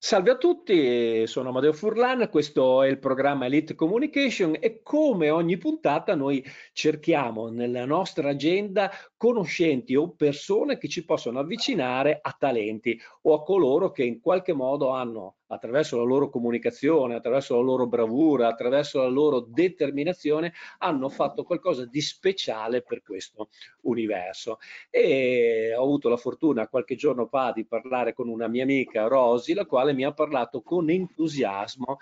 [0.00, 5.56] Salve a tutti, sono Amadeo Furlan, questo è il programma Elite Communication e come ogni
[5.56, 12.96] puntata noi cerchiamo nella nostra agenda conoscenti o persone che ci possono avvicinare a talenti
[13.22, 17.86] o a coloro che in qualche modo hanno attraverso la loro comunicazione, attraverso la loro
[17.86, 23.48] bravura, attraverso la loro determinazione, hanno fatto qualcosa di speciale per questo
[23.82, 24.58] universo.
[24.90, 29.54] E ho avuto la fortuna qualche giorno fa di parlare con una mia amica Rosy,
[29.54, 31.98] la quale mi ha parlato con entusiasmo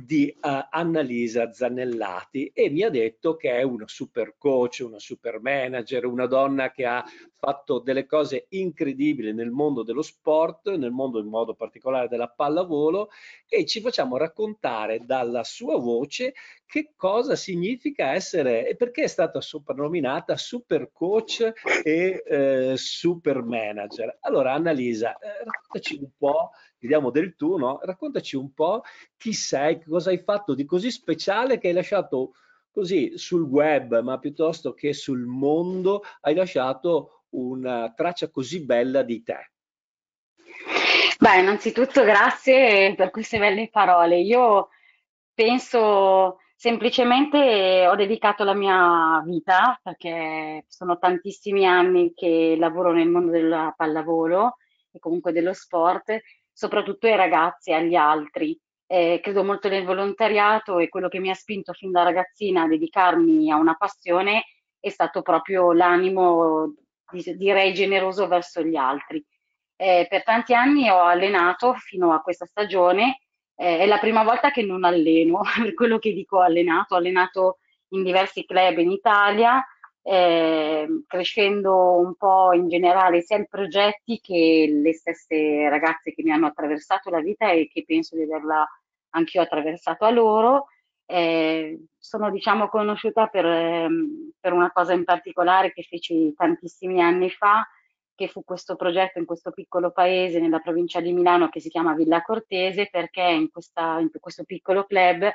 [0.00, 5.40] di uh, Annalisa Zannellati e mi ha detto che è una super coach, una super
[5.40, 7.04] manager, una donna che ha
[7.36, 13.10] fatto delle cose incredibili nel mondo dello sport, nel mondo in modo particolare della pallavolo
[13.46, 19.42] e ci facciamo raccontare dalla sua voce che cosa significa essere e perché è stata
[19.42, 21.52] soprannominata super coach
[21.84, 24.16] e eh, super manager.
[24.20, 27.78] Allora Annalisa, eh, raccontaci un po' ti diamo del tu, no?
[27.80, 28.82] Raccontaci un po'
[29.16, 32.32] chi sei, cosa hai fatto di così speciale che hai lasciato
[32.72, 39.22] così sul web, ma piuttosto che sul mondo, hai lasciato una traccia così bella di
[39.22, 39.52] te.
[41.20, 44.18] Beh, innanzitutto grazie per queste belle parole.
[44.18, 44.70] Io
[45.32, 53.30] penso semplicemente ho dedicato la mia vita, perché sono tantissimi anni che lavoro nel mondo
[53.30, 54.56] della pallavolo
[54.90, 56.20] e comunque dello sport
[56.52, 58.58] soprattutto ai ragazzi e agli altri.
[58.86, 62.68] Eh, credo molto nel volontariato e quello che mi ha spinto fin da ragazzina a
[62.68, 64.44] dedicarmi a una passione
[64.82, 66.74] è stato proprio l'animo,
[67.36, 69.24] direi, generoso verso gli altri.
[69.76, 73.20] Eh, per tanti anni ho allenato fino a questa stagione,
[73.54, 77.58] eh, è la prima volta che non alleno, per quello che dico allenato, ho allenato
[77.90, 79.64] in diversi club in Italia,
[80.02, 86.32] eh, crescendo un po' in generale sia i progetti che le stesse ragazze che mi
[86.32, 88.66] hanno attraversato la vita e che penso di averla
[89.10, 90.66] anch'io attraversato a loro.
[91.06, 97.30] Eh, sono diciamo conosciuta per, ehm, per, una cosa in particolare che feci tantissimi anni
[97.30, 97.66] fa,
[98.14, 101.94] che fu questo progetto in questo piccolo paese nella provincia di Milano che si chiama
[101.94, 105.30] Villa Cortese, perché in, questa, in questo piccolo club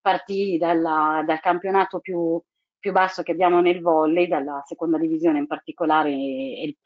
[0.00, 2.40] partì dalla, dal campionato più
[2.80, 6.76] più basso che abbiamo nel volley, dalla seconda divisione in particolare, il,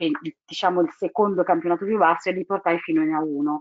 [0.44, 3.60] diciamo il secondo campionato più basso, e li portai fino in A1.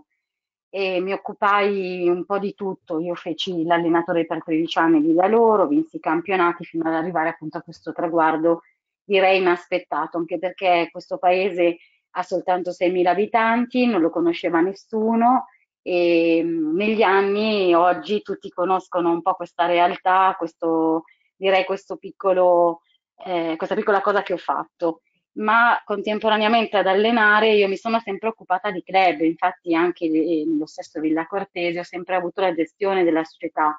[0.68, 5.28] E mi occupai un po' di tutto, io feci l'allenatore per 13 anni lì da
[5.28, 8.62] loro, vinsi i campionati fino ad arrivare appunto a questo traguardo,
[9.04, 11.76] direi inaspettato, anche perché questo paese
[12.16, 15.46] ha soltanto 6.000 abitanti, non lo conosceva nessuno,
[15.80, 21.04] e negli anni oggi tutti conoscono un po' questa realtà, questo
[21.44, 21.66] direi
[21.98, 22.80] piccolo,
[23.24, 25.02] eh, questa piccola cosa che ho fatto.
[25.34, 31.00] Ma contemporaneamente ad allenare io mi sono sempre occupata di club, infatti anche nello stesso
[31.00, 33.76] Villa Cortese ho sempre avuto la gestione della società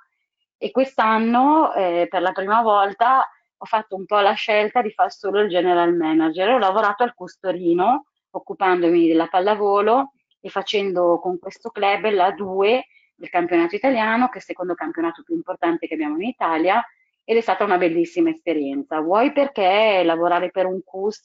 [0.58, 3.26] e quest'anno eh, per la prima volta
[3.58, 6.50] ho fatto un po' la scelta di fare solo il general manager.
[6.50, 10.12] Ho lavorato al Custorino occupandomi della pallavolo
[10.42, 15.24] e facendo con questo club la 2 del campionato italiano, che è il secondo campionato
[15.24, 16.86] più importante che abbiamo in Italia,
[17.26, 19.02] ed è stata una bellissima esperienza.
[19.02, 21.24] Vuoi perché lavorare per un CUS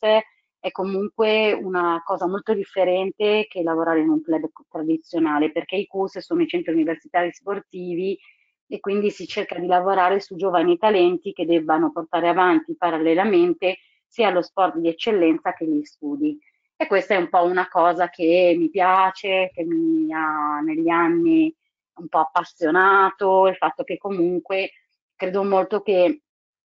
[0.59, 6.19] è comunque una cosa molto differente che lavorare in un club tradizionale, perché i CUS
[6.19, 8.19] sono i centri universitari sportivi
[8.67, 14.31] e quindi si cerca di lavorare su giovani talenti che debbano portare avanti parallelamente sia
[14.31, 16.39] lo sport di eccellenza che gli studi.
[16.77, 21.55] E questa è un po' una cosa che mi piace, che mi ha negli anni
[21.95, 24.71] un po' appassionato, il fatto che comunque
[25.21, 26.23] credo molto che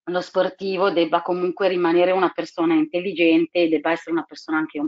[0.08, 4.80] lo sportivo debba comunque rimanere una persona intelligente e debba essere una persona anche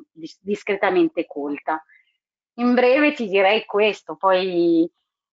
[0.42, 1.84] discretamente colta.
[2.60, 4.88] In breve ti direi questo, poi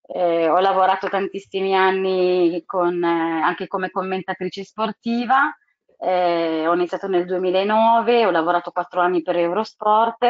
[0.06, 5.54] eh, ho lavorato tantissimi anni con, eh, anche come commentatrice sportiva,
[5.98, 10.24] eh, ho iniziato nel 2009, ho lavorato quattro anni per Eurosport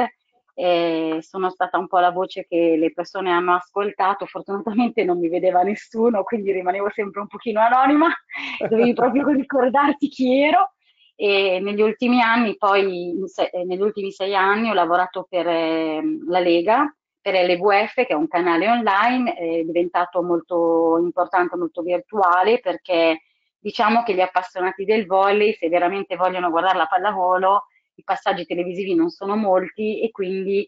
[0.55, 5.29] e sono stata un po' la voce che le persone hanno ascoltato, fortunatamente non mi
[5.29, 8.09] vedeva nessuno, quindi rimanevo sempre un pochino anonima,
[8.69, 10.71] dovevi proprio ricordarti chi ero.
[11.17, 13.15] E negli ultimi anni, poi
[13.53, 18.15] eh, negli ultimi sei anni ho lavorato per eh, la Lega, per LVF che è
[18.15, 23.23] un canale online, è diventato molto importante, molto virtuale perché
[23.59, 28.95] diciamo che gli appassionati del volley, se veramente vogliono guardare la pallavolo, i passaggi televisivi
[28.95, 30.67] non sono molti e quindi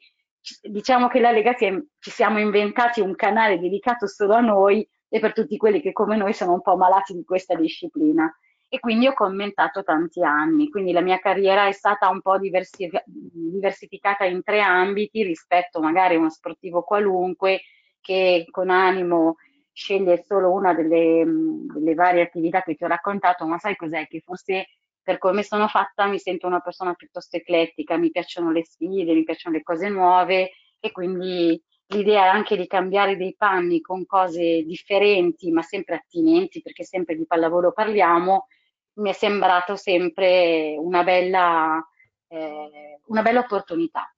[0.63, 5.19] diciamo che la Lega è, ci siamo inventati un canale dedicato solo a noi e
[5.19, 8.33] per tutti quelli che come noi sono un po' malati di questa disciplina.
[8.69, 14.25] E quindi ho commentato tanti anni, quindi la mia carriera è stata un po' diversificata
[14.25, 17.61] in tre ambiti rispetto magari a uno sportivo qualunque
[18.01, 19.37] che con animo
[19.73, 24.07] sceglie solo una delle, delle varie attività che ti ho raccontato, ma sai cos'è?
[24.09, 24.67] Che forse
[25.07, 29.23] per come sono fatta mi sento una persona piuttosto eclettica, mi piacciono le sfide, mi
[29.23, 30.51] piacciono le cose nuove
[30.81, 36.83] e quindi l'idea anche di cambiare dei panni con cose differenti ma sempre attinenti, perché
[36.83, 38.49] sempre di pallavolo parliamo,
[38.95, 41.81] mi è sembrato sempre una bella,
[42.27, 44.13] eh, una bella opportunità.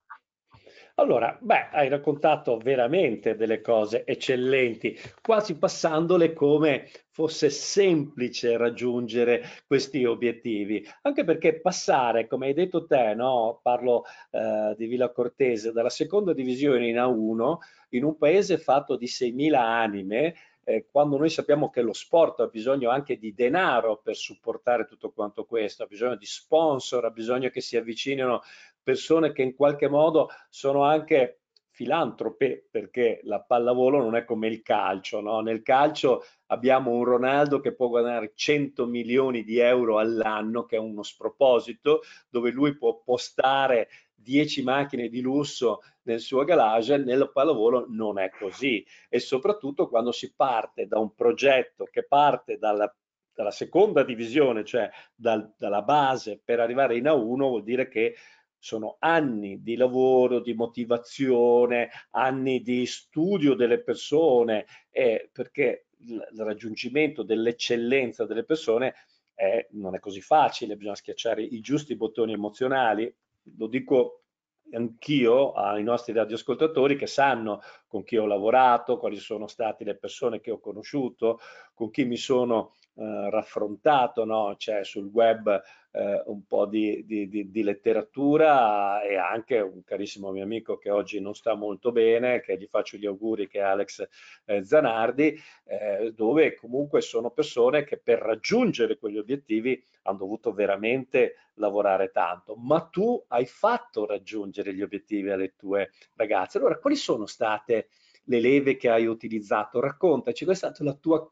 [1.00, 10.04] Allora, beh, hai raccontato veramente delle cose eccellenti, quasi passandole come fosse semplice raggiungere questi
[10.04, 13.60] obiettivi, anche perché passare, come hai detto te, no?
[13.62, 17.56] parlo eh, di Villa Cortese, dalla seconda divisione in A1,
[17.90, 20.34] in un paese fatto di 6.000 anime,
[20.64, 25.12] eh, quando noi sappiamo che lo sport ha bisogno anche di denaro per supportare tutto
[25.12, 28.42] quanto questo, ha bisogno di sponsor, ha bisogno che si avvicinino
[28.88, 34.62] persone che in qualche modo sono anche filantrope perché la pallavolo non è come il
[34.62, 35.40] calcio, no?
[35.40, 40.79] nel calcio abbiamo un Ronaldo che può guadagnare 100 milioni di euro all'anno, che è
[40.79, 42.00] uno sproposito,
[42.31, 48.31] dove lui può postare 10 macchine di lusso nel suo garage, nel pallavolo non è
[48.31, 52.91] così e soprattutto quando si parte da un progetto che parte dalla
[53.38, 58.17] dalla seconda divisione, cioè dal, dalla base per arrivare in A1, vuol dire che
[58.58, 67.22] sono anni di lavoro, di motivazione, anni di studio delle persone, eh, perché il, raggiungimento
[67.22, 68.94] dell'eccellenza delle persone
[69.34, 73.12] è, non è così facile, bisogna schiacciare i giusti bottoni emozionali.
[73.56, 74.25] Lo dico
[74.72, 80.40] anch'io ai nostri radioascoltatori che sanno con chi ho lavorato, quali sono state le persone
[80.40, 81.38] che ho conosciuto,
[81.72, 84.55] con chi mi sono eh, raffrontato, no?
[84.56, 85.60] c'è sul web
[85.98, 90.90] eh, un po' di, di, di, di, letteratura e anche un carissimo mio amico che
[90.90, 94.06] oggi non sta molto bene, che gli faccio gli auguri, che è Alex
[94.44, 101.34] eh, Zanardi, eh, dove comunque sono persone che per raggiungere quegli obiettivi hanno dovuto veramente
[101.54, 106.58] lavorare tanto, ma tu hai fatto raggiungere gli obiettivi alle tue ragazze.
[106.58, 107.88] Allora, quali sono state
[108.28, 109.80] le leve che hai utilizzato?
[109.80, 111.28] Raccontaci, qual è stata la tua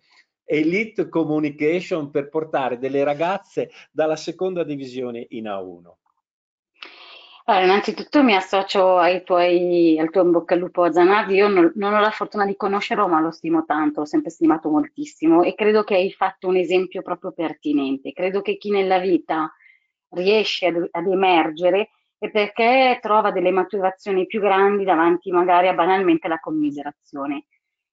[0.47, 5.93] Elite Communication per portare delle ragazze dalla seconda divisione in A1?
[7.49, 11.35] Allora, innanzitutto mi associo tuoi, al tuo in bocca al lupo a Zanardi.
[11.35, 14.69] Io non, non, ho la fortuna di conoscerlo, ma lo stimo tanto, l'ho sempre stimato
[14.69, 18.13] moltissimo e credo che hai fatto un esempio proprio pertinente.
[18.13, 19.53] Credo che chi nella vita
[20.11, 26.27] riesce ad, ad emergere è perché trova delle motivazioni più grandi davanti magari a banalmente
[26.27, 27.45] la commiserazione.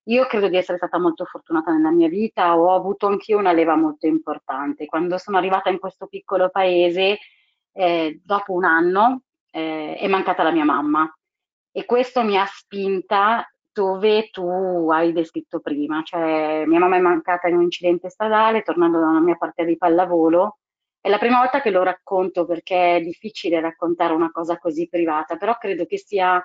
[0.07, 3.75] Io credo di essere stata molto fortunata nella mia vita, ho avuto anch'io una leva
[3.75, 4.85] molto importante.
[4.85, 7.19] Quando sono arrivata in questo piccolo paese,
[7.71, 11.09] eh, dopo un anno, eh, è mancata la mia mamma
[11.71, 17.47] e questo mi ha spinta dove tu hai descritto prima, cioè mia mamma è mancata
[17.47, 20.59] in un incidente stradale tornando da una mia partita di pallavolo.
[20.99, 25.38] È la prima volta che lo racconto perché è difficile raccontare una cosa così privata,
[25.38, 26.44] però credo che sia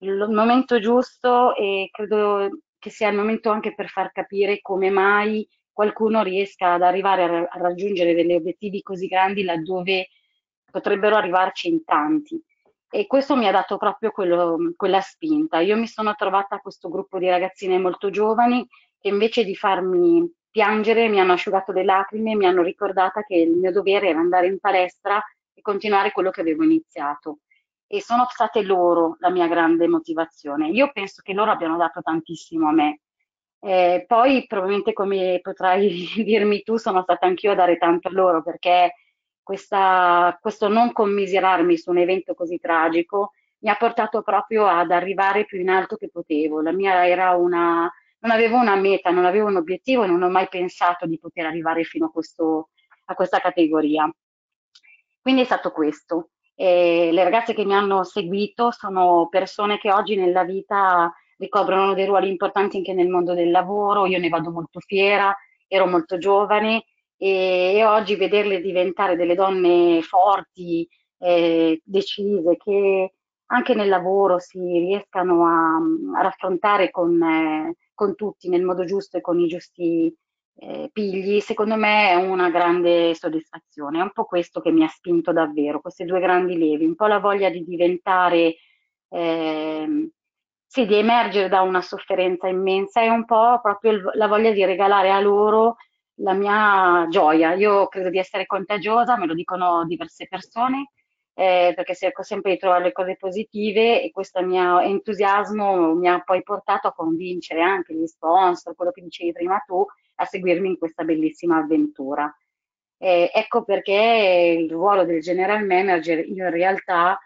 [0.00, 5.46] il momento giusto e credo che sia il momento anche per far capire come mai
[5.72, 10.08] qualcuno riesca ad arrivare a, a raggiungere degli obiettivi così grandi laddove
[10.70, 12.42] potrebbero arrivarci in tanti.
[12.90, 15.60] E questo mi ha dato proprio quello, quella spinta.
[15.60, 18.66] Io mi sono trovata a questo gruppo di ragazzine molto giovani
[18.98, 23.36] che invece di farmi piangere mi hanno asciugato le lacrime e mi hanno ricordata che
[23.36, 27.40] il mio dovere era andare in palestra e continuare quello che avevo iniziato
[27.88, 30.68] e sono state loro la mia grande motivazione.
[30.68, 33.00] Io penso che loro abbiano dato tantissimo a me.
[33.60, 38.40] Eh, poi probabilmente come potrai dirmi tu sono stata anch'io a dare tanto a loro
[38.42, 38.94] perché
[39.42, 45.44] questa, questo non commiserarmi su un evento così tragico mi ha portato proprio ad arrivare
[45.44, 46.60] più in alto che potevo.
[46.60, 47.90] La mia era una,
[48.20, 51.46] non avevo una meta, non avevo un obiettivo e non ho mai pensato di poter
[51.46, 52.70] arrivare fino a, questo,
[53.06, 54.08] a questa categoria.
[55.20, 56.30] Quindi è stato questo.
[56.60, 62.04] E le ragazze che mi hanno seguito sono persone che oggi nella vita ricoprono dei
[62.04, 65.32] ruoli importanti anche nel mondo del lavoro, io ne vado molto fiera,
[65.68, 66.86] ero molto giovane
[67.16, 70.88] e, e oggi vederle diventare delle donne forti,
[71.18, 73.12] eh, decise, che
[73.50, 79.16] anche nel lavoro si riescano a, a raffrontare con, eh, con tutti nel modo giusto
[79.16, 80.12] e con i giusti
[80.60, 83.98] eh, pigli, secondo me è una grande soddisfazione.
[83.98, 87.06] È un po' questo che mi ha spinto davvero, queste due grandi levi, un po'
[87.06, 88.56] la voglia di diventare,
[89.08, 90.10] eh,
[90.66, 94.64] sì, di emergere da una sofferenza immensa e un po' proprio il, la voglia di
[94.64, 95.76] regalare a loro
[96.20, 97.54] la mia gioia.
[97.54, 100.90] Io credo di essere contagiosa, me lo dicono diverse persone
[101.38, 106.20] eh, perché cerco sempre di trovare le cose positive e questo mio entusiasmo mi ha
[106.20, 109.86] poi portato a convincere anche gli sponsor, quello che dicevi prima tu,
[110.20, 112.32] a seguirmi in questa bellissima avventura.
[113.00, 117.18] Eh, ecco perché il ruolo del general manager io in realtà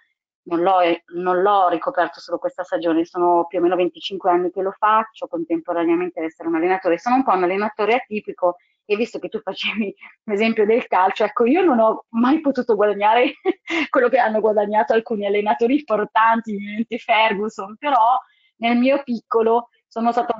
[0.45, 0.79] non l'ho,
[1.15, 5.29] non l'ho, ricoperto solo questa stagione, sono più o meno 25 anni che lo faccio,
[5.29, 6.99] contemporaneamente ad essere un allenatore.
[6.99, 9.95] Sono un po' un allenatore atipico e visto che tu facevi
[10.25, 13.35] l'esempio del calcio, ecco, io non ho mai potuto guadagnare
[13.89, 18.19] quello che hanno guadagnato alcuni allenatori importanti, Ferguson, però
[18.57, 20.35] nel mio piccolo sono stata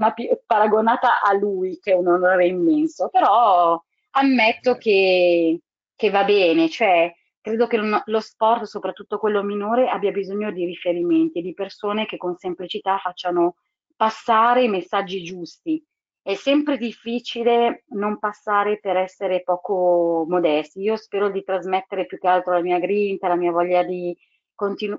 [0.47, 3.79] paragonata a lui, che è un onore immenso, però
[4.13, 5.61] ammetto che,
[5.95, 11.43] che va bene, cioè credo che lo sport, soprattutto quello minore, abbia bisogno di riferimenti,
[11.43, 13.57] di persone che con semplicità facciano
[13.95, 15.85] passare i messaggi giusti.
[16.23, 20.81] È sempre difficile non passare per essere poco modesti.
[20.81, 24.17] Io spero di trasmettere più che altro la mia grinta, la mia voglia di,
[24.55, 24.99] continu-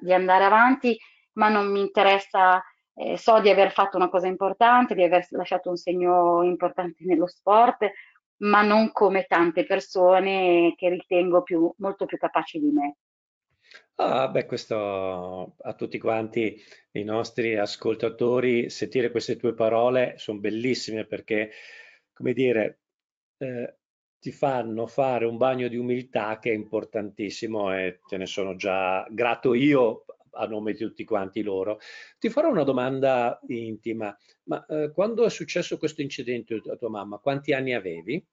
[0.00, 0.96] di andare avanti,
[1.32, 2.62] ma non mi interessa,
[3.04, 7.26] eh, so di aver fatto una cosa importante, di aver lasciato un segno importante nello
[7.26, 7.90] sport,
[8.38, 12.96] ma non come tante persone che ritengo più, molto più capaci di me.
[13.96, 16.60] Ah, beh, questo a tutti quanti
[16.92, 21.50] i nostri ascoltatori, sentire queste tue parole sono bellissime perché,
[22.12, 22.80] come dire,
[23.38, 23.76] eh,
[24.18, 29.06] ti fanno fare un bagno di umiltà che è importantissimo e te ne sono già
[29.10, 31.78] grato io a nome di tutti quanti loro.
[32.18, 37.18] Ti farò una domanda intima, ma eh, quando è successo questo incidente a tua mamma,
[37.18, 38.24] quanti anni avevi?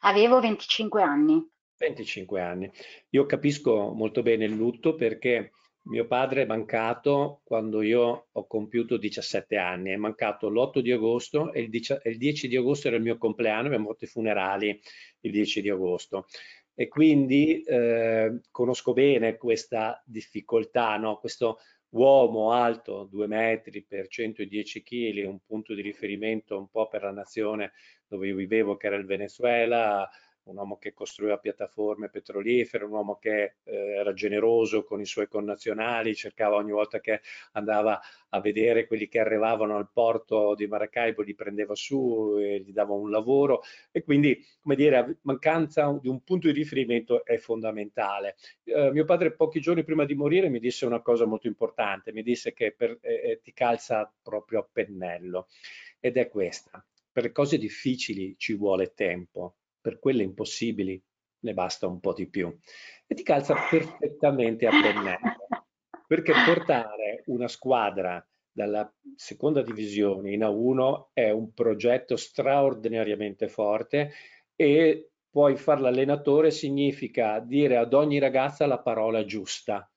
[0.00, 1.50] Avevo 25 anni.
[1.76, 2.70] 25 anni.
[3.10, 5.52] Io capisco molto bene il lutto perché
[5.88, 11.52] mio padre è mancato quando io ho compiuto 17 anni, è mancato l'8 di agosto
[11.52, 14.78] e il, 10 di agosto era il mio compleanno, abbiamo fatto i funerali
[15.20, 16.26] il 10 di agosto
[16.80, 21.18] e quindi eh, conosco bene questa difficoltà, no?
[21.18, 21.58] questo
[21.88, 27.10] uomo alto 2 metri per 110 kg, un punto di riferimento un po' per la
[27.10, 27.72] nazione
[28.06, 30.08] dove io vivevo che era il Venezuela,
[30.48, 35.28] un uomo che costruiva piattaforme petrolifere, un uomo che eh, era generoso con i suoi
[35.28, 37.20] connazionali, cercava ogni volta che
[37.52, 38.00] andava
[38.30, 42.94] a vedere quelli che arrivavano al porto di Maracaibo, li prendeva su e gli dava
[42.94, 48.36] un lavoro e quindi, come dire, mancanza di un punto di riferimento è fondamentale.
[48.64, 52.22] Eh, mio padre pochi giorni prima di morire mi disse una cosa molto importante, mi
[52.22, 55.48] disse che per, eh, eh ti calza proprio a pennello
[56.00, 56.84] ed è questa.
[57.10, 61.02] Per le cose difficili ci vuole tempo, per quelle impossibili
[61.40, 62.54] ne basta un po' di più.
[63.06, 65.36] E ti calza perfettamente a pennello,
[66.06, 74.12] perché portare una squadra dalla seconda divisione in A1 è un progetto straordinariamente forte
[74.56, 79.88] e poi fare l'allenatore significa dire ad ogni ragazza la parola giusta,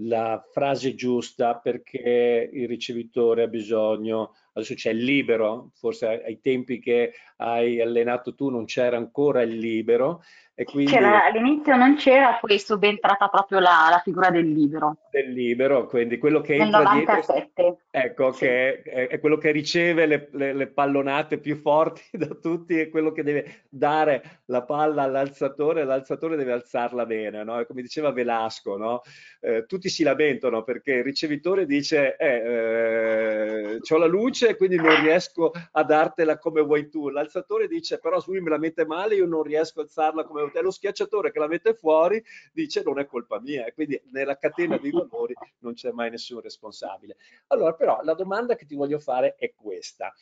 [0.00, 6.80] la frase giusta perché il ricevitore ha bisogno adesso c'è il libero, forse ai tempi
[6.80, 10.22] che hai allenato tu non c'era ancora il libero.
[10.58, 10.96] E quindi...
[10.96, 14.96] all'inizio non c'era, poi è subentrata proprio la, la, figura del libero.
[15.10, 17.52] Del libero, quindi quello che Nel entra 97.
[17.54, 18.38] dietro, ecco, sì.
[18.38, 22.88] che è, è, quello che riceve le, le, le, pallonate più forti da tutti, è
[22.88, 27.62] quello che deve dare la palla all'alzatore, l'alzatore deve alzarla bene, no?
[27.66, 29.02] come diceva Velasco, no?
[29.40, 34.76] eh, tutti si lamentano perché il ricevitore dice, eh, eh, ho la luce, e quindi
[34.76, 37.08] non riesco a dartela come vuoi tu.
[37.08, 40.52] L'alzatore dice però lui me la mette male, io non riesco a alzarla come vuoi
[40.52, 40.60] te.
[40.60, 42.22] Lo schiacciatore che la mette fuori
[42.52, 43.70] dice non è colpa mia.
[43.72, 47.16] Quindi nella catena dei valori non c'è mai nessun responsabile.
[47.48, 50.12] Allora però la domanda che ti voglio fare è questa.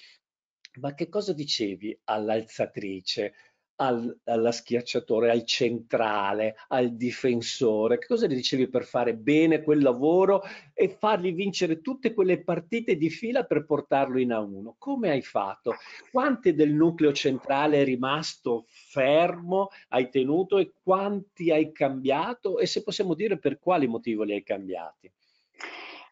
[0.80, 3.34] Ma che cosa dicevi all'alzatrice?
[3.76, 7.98] Al, alla schiacciatore, al centrale, al difensore?
[7.98, 12.96] Che cosa gli dicevi per fare bene quel lavoro e fargli vincere tutte quelle partite
[12.96, 14.74] di fila per portarlo in A1?
[14.78, 15.74] Come hai fatto?
[16.10, 22.58] Quante del nucleo centrale è rimasto fermo, hai tenuto e quanti hai cambiato?
[22.58, 25.10] E se possiamo dire per quali motivi li hai cambiati?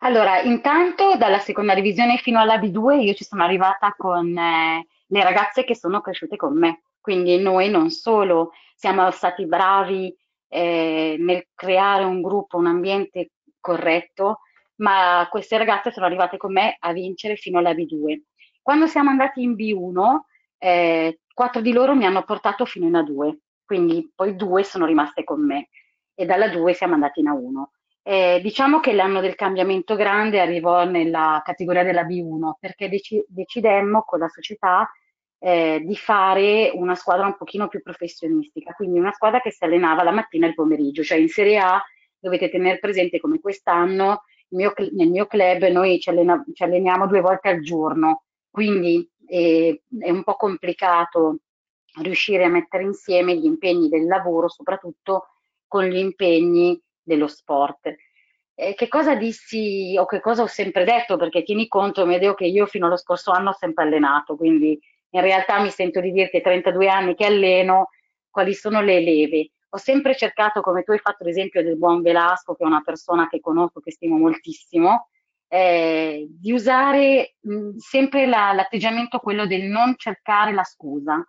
[0.04, 5.23] Allora, intanto dalla seconda divisione fino alla B2 io ci sono arrivata con eh, le
[5.23, 10.17] ragazze che sono cresciute con me quindi noi non solo siamo stati bravi
[10.49, 14.41] eh, nel creare un gruppo, un ambiente corretto,
[14.77, 18.23] ma queste ragazze sono arrivate con me a vincere fino alla B2.
[18.63, 20.21] Quando siamo andati in B1,
[20.59, 25.25] eh, quattro di loro mi hanno portato fino in A2, quindi poi due sono rimaste
[25.25, 25.69] con me
[26.15, 27.65] e dalla 2 siamo andati in A1.
[28.05, 34.03] Eh, diciamo che l'anno del cambiamento grande arrivò nella categoria della B1 perché dec- decidemmo
[34.03, 34.91] con la società
[35.43, 40.05] eh, di fare una squadra un pochino più professionistica, quindi una squadra che si allenava
[40.05, 41.83] la mattina e il pomeriggio, cioè in Serie A
[42.19, 44.23] dovete tenere presente come quest'anno
[44.53, 49.83] mio, nel mio club noi ci, allena, ci, alleniamo due volte al giorno, quindi eh,
[49.99, 51.39] è un po' complicato
[52.03, 55.27] riuscire a mettere insieme gli impegni del lavoro, soprattutto
[55.67, 57.95] con gli impegni dello sport.
[58.55, 61.17] Eh, che cosa dissi o che cosa ho sempre detto?
[61.17, 64.79] Perché tieni conto, Medeo, che io fino allo scorso anno ho sempre allenato, quindi
[65.12, 67.90] in realtà mi sento di dirti 32 anni che alleno,
[68.31, 69.50] quali sono le leve.
[69.71, 73.28] Ho sempre cercato, come tu hai fatto l'esempio del buon Velasco, che è una persona
[73.28, 75.09] che conosco, che stimo moltissimo,
[75.49, 81.23] eh, di usare mh, sempre la, l'atteggiamento quello del non cercare la scusa.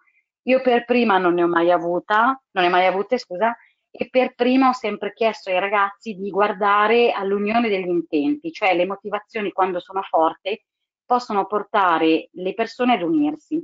[0.43, 3.55] Io per prima non ne ho mai avuta, non ne ho mai avute, scusa,
[3.91, 8.85] e per prima ho sempre chiesto ai ragazzi di guardare all'unione degli intenti, cioè le
[8.85, 10.59] motivazioni quando sono forti
[11.05, 13.63] possono portare le persone ad unirsi.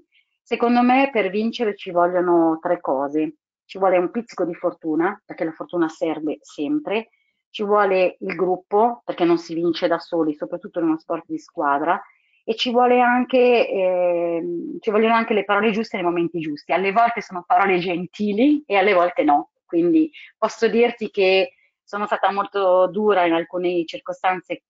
[0.49, 3.35] Secondo me per vincere ci vogliono tre cose.
[3.65, 7.09] Ci vuole un pizzico di fortuna, perché la fortuna serve sempre,
[7.51, 11.37] ci vuole il gruppo, perché non si vince da soli, soprattutto in uno sport di
[11.37, 12.01] squadra,
[12.43, 14.43] e ci, anche, eh,
[14.79, 16.71] ci vogliono anche le parole giuste nei momenti giusti.
[16.71, 19.51] Alle volte sono parole gentili e alle volte no.
[19.67, 21.53] Quindi posso dirti che
[21.83, 24.63] sono stata molto dura in alcune circostanze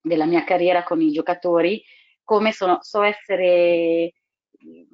[0.00, 1.82] della mia carriera con i giocatori,
[2.22, 4.12] come sono, so essere,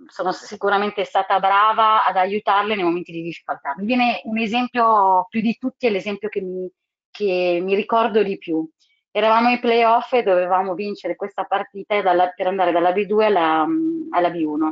[0.06, 3.74] sono sicuramente stata brava ad aiutarle nei momenti di difficoltà.
[3.78, 6.70] Mi viene un esempio più di tutti, è l'esempio che mi,
[7.10, 8.68] che mi ricordo di più.
[9.12, 13.66] Eravamo ai playoff e dovevamo vincere questa partita dalla, per andare dalla B2 alla,
[14.10, 14.70] alla B1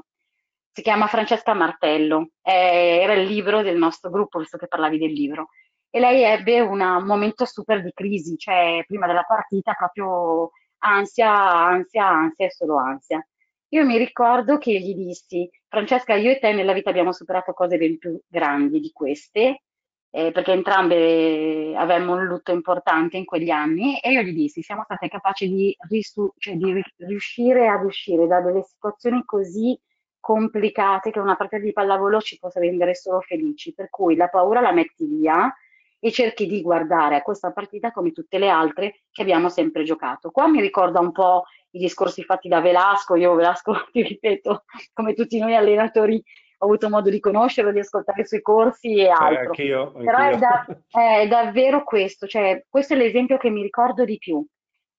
[0.79, 5.11] si chiama Francesca Martello, eh, era il libro del nostro gruppo, visto che parlavi del
[5.11, 5.49] libro.
[5.91, 11.33] E lei ebbe una, un momento super di crisi, cioè prima della partita proprio ansia,
[11.33, 13.27] ansia, ansia e solo ansia.
[13.71, 17.77] Io mi ricordo che gli dissi, Francesca, io e te nella vita abbiamo superato cose
[17.77, 19.63] ben più grandi di queste,
[20.11, 24.85] eh, perché entrambe avevamo un lutto importante in quegli anni, e io gli dissi, siamo
[24.85, 29.79] state capaci di, risu- cioè di riuscire ad uscire da delle situazioni così
[30.19, 34.61] complicate che una partita di pallavolo ci possa rendere solo felici, per cui la paura
[34.63, 35.55] la metti via
[36.01, 40.31] e cerchi di guardare a questa partita come tutte le altre che abbiamo sempre giocato.
[40.31, 45.15] Qua mi ricorda un po' i discorsi fatti da Velasco, io Velasco ti ripeto, come
[45.15, 46.23] tutti noi allenatori
[46.61, 49.35] ho avuto modo di conoscerlo, di ascoltare i suoi corsi e altro.
[49.35, 50.05] Eh, anch'io, anch'io.
[50.05, 54.45] Però è, da, è davvero questo, cioè questo è l'esempio che mi ricordo di più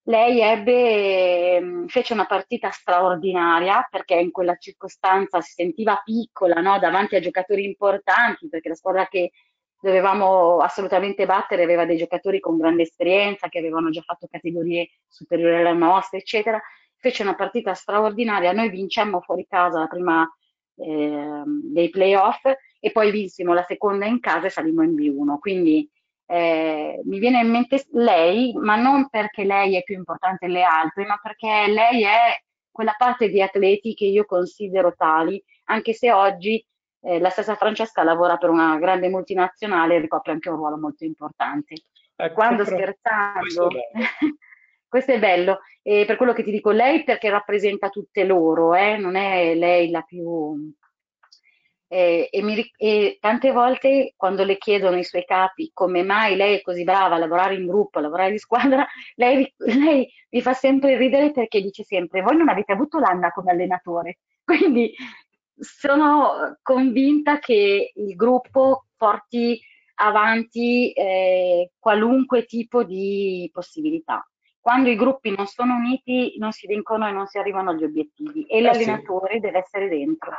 [0.10, 6.80] lei ebbe, ehm, fece una partita straordinaria perché in quella circostanza si sentiva piccola no?
[6.80, 9.32] davanti a giocatori importanti, perché la squadra che
[9.80, 15.56] dovevamo assolutamente battere aveva dei giocatori con grande esperienza, che avevano già fatto categorie superiori
[15.56, 16.62] alla nostra, eccetera.
[16.98, 20.30] Fece una partita straordinaria, noi vincemmo fuori casa la prima
[20.76, 22.44] eh, dei playoff
[22.80, 25.38] e poi vinsimo la seconda in casa e salimmo in B1.
[25.39, 25.89] Quindi
[26.26, 31.06] eh, mi viene in mente lei, ma non perché lei è più importante delle altre,
[31.06, 32.38] ma perché lei è
[32.70, 36.63] quella parte di atleti che io considero tali, anche se oggi
[37.02, 41.06] eh, la stessa Francesca lavora per una grande multinazionale e ricopre anche un ruolo molto
[41.06, 41.76] importante.
[42.16, 43.70] Ecco, Quando scherzando,
[44.88, 45.60] questo è bello.
[45.82, 48.98] E per quello che ti dico lei perché rappresenta tutte loro, eh?
[48.98, 50.74] non è lei la più
[51.92, 56.58] eh, e, mi, e, tante volte quando le chiedono i suoi capi come mai lei
[56.58, 58.86] è così brava a lavorare in gruppo, a lavorare di squadra,
[59.16, 63.52] lei, lei mi fa sempre ridere perché dice sempre voi non avete avuto l'Anna come
[63.52, 64.20] allenatore.
[64.46, 64.94] Quindi
[65.60, 69.60] sono convinta che il gruppo porti
[69.95, 74.26] avanti eh, qualunque tipo di possibilità.
[74.60, 78.45] Quando i gruppi non sono uniti non si vincono e non si arrivano agli obiettivi
[78.45, 79.39] e eh l'allenatore sì.
[79.39, 80.32] deve essere dentro.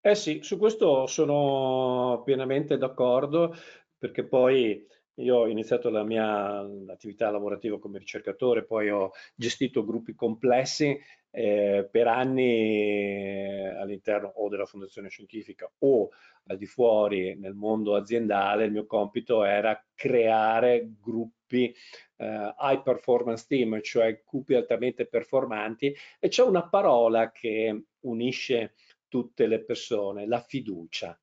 [0.00, 3.54] Eh sì, su questo sono pienamente d'accordo
[3.96, 4.84] perché poi
[5.16, 10.98] io ho iniziato la mia attività lavorativa come ricercatore, poi ho gestito gruppi complessi
[11.30, 16.10] eh, per anni all'interno o della fondazione scientifica o
[16.46, 18.64] al di fuori nel mondo aziendale.
[18.64, 21.74] Il mio compito era creare gruppi
[22.16, 28.74] eh, high performance team, cioè gruppi altamente performanti e c'è una parola che unisce
[29.08, 31.18] tutte le persone, la fiducia.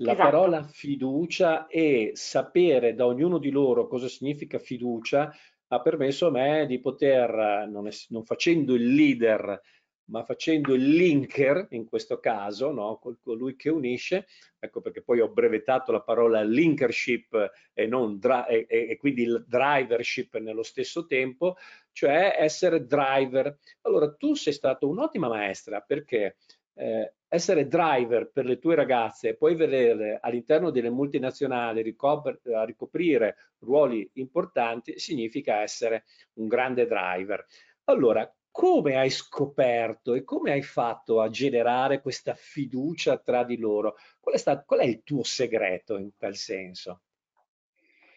[0.00, 0.30] La esatto.
[0.30, 5.34] parola fiducia e sapere da ognuno di loro cosa significa fiducia
[5.68, 9.60] ha permesso a me di poter, non, è, non facendo il leader,
[10.08, 12.98] ma facendo il linker in questo caso, no?
[13.22, 14.26] colui che unisce,
[14.58, 20.38] ecco perché poi ho brevettato la parola linkership e, non e, e quindi il drivership
[20.38, 21.56] nello stesso tempo,
[21.92, 23.58] cioè essere driver.
[23.82, 26.36] Allora tu sei stato un'ottima maestra perché
[26.74, 34.08] eh, essere driver per le tue ragazze e poi vedere all'interno delle multinazionali ricoprire ruoli
[34.14, 37.44] importanti significa essere un grande driver.
[37.84, 43.96] Allora, come hai scoperto e come hai fatto a generare questa fiducia tra di loro?
[44.18, 47.02] Qual è, stato, qual è il tuo segreto in tal senso?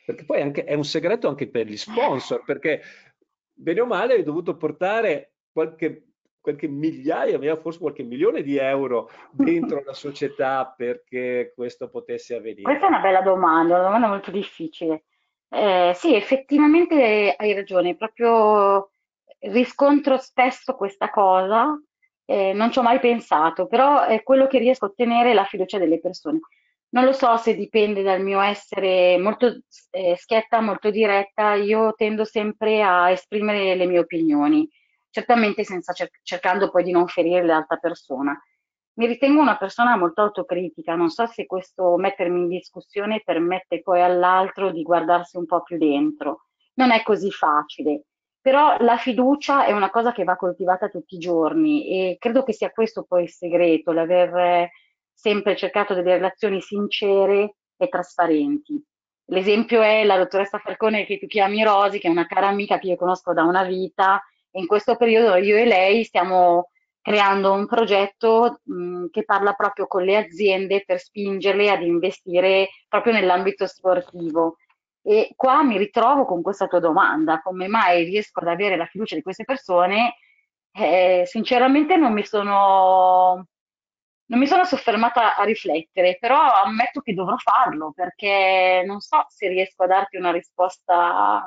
[0.06, 2.82] Perché poi anche, è un segreto anche per gli sponsor, perché
[3.54, 6.11] bene o male hai dovuto portare qualche,
[6.42, 12.64] qualche migliaia, forse qualche milione di euro dentro la società perché questo potesse avvenire.
[12.64, 15.04] Questa è una bella domanda, una domanda molto difficile.
[15.50, 18.92] Eh, sì, effettivamente hai ragione, proprio
[19.40, 21.80] riscontro spesso questa cosa,
[22.26, 25.78] eh, non ci ho mai pensato, però è quello che riesco a ottenere la fiducia
[25.78, 26.40] delle persone.
[26.94, 32.26] Non lo so se dipende dal mio essere molto eh, schietta, molto diretta, io tendo
[32.26, 34.70] sempre a esprimere le mie opinioni,
[35.12, 38.36] certamente senza cer- cercando poi di non ferire l'altra persona.
[38.94, 44.02] Mi ritengo una persona molto autocritica, non so se questo mettermi in discussione permette poi
[44.02, 46.48] all'altro di guardarsi un po' più dentro.
[46.76, 48.06] Non è così facile,
[48.42, 52.54] però la fiducia è una cosa che va coltivata tutti i giorni e credo che
[52.54, 54.70] sia questo poi il segreto, l'aver
[55.14, 58.84] sempre cercato delle relazioni sincere e trasparenti.
[59.26, 62.88] L'esempio è la dottoressa Falcone che tu chiami Rosi, che è una cara amica che
[62.88, 64.22] io conosco da una vita
[64.54, 66.70] in questo periodo io e lei stiamo
[67.02, 73.14] creando un progetto mh, che parla proprio con le aziende per spingerle ad investire proprio
[73.14, 74.58] nell'ambito sportivo.
[75.04, 79.16] E qua mi ritrovo con questa tua domanda, come mai riesco ad avere la fiducia
[79.16, 80.16] di queste persone?
[80.74, 83.46] Eh, sinceramente non mi sono
[84.32, 89.50] non mi sono soffermata a riflettere, però ammetto che dovrò farlo perché non so se
[89.50, 91.46] riesco a darti una risposta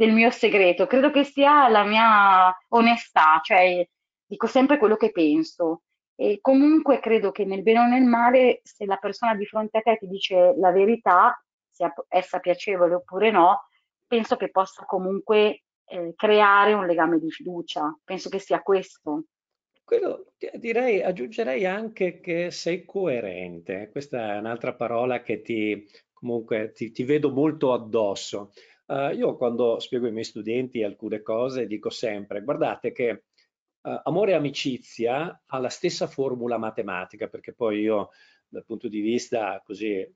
[0.00, 0.86] del mio segreto.
[0.86, 3.86] Credo che sia la mia onestà, cioè
[4.24, 5.82] dico sempre quello che penso.
[6.14, 9.82] E comunque credo che nel bene o nel male, se la persona di fronte a
[9.82, 13.66] te ti dice la verità, sia essa piacevole oppure no,
[14.06, 17.94] penso che possa comunque eh, creare un legame di fiducia.
[18.02, 19.24] Penso che sia questo.
[19.84, 23.90] Quello, direi, aggiungerei anche che sei coerente.
[23.90, 28.52] Questa è un'altra parola che ti, comunque, ti, ti vedo molto addosso.
[28.90, 33.22] Uh, io quando spiego ai miei studenti alcune cose dico sempre, guardate che
[33.82, 38.10] uh, amore e amicizia ha la stessa formula matematica, perché poi io
[38.48, 39.62] dal punto di vista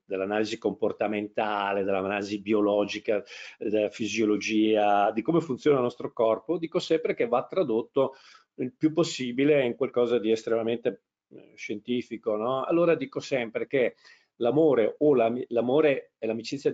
[0.05, 3.23] dell'analisi comportamentale, dell'analisi biologica,
[3.57, 8.15] della fisiologia, di come funziona il nostro corpo, dico sempre che va tradotto
[8.57, 12.65] il più possibile in qualcosa di estremamente eh, scientifico, no?
[12.65, 13.95] Allora dico sempre che
[14.37, 16.73] l'amore o l'amore e l'amicizia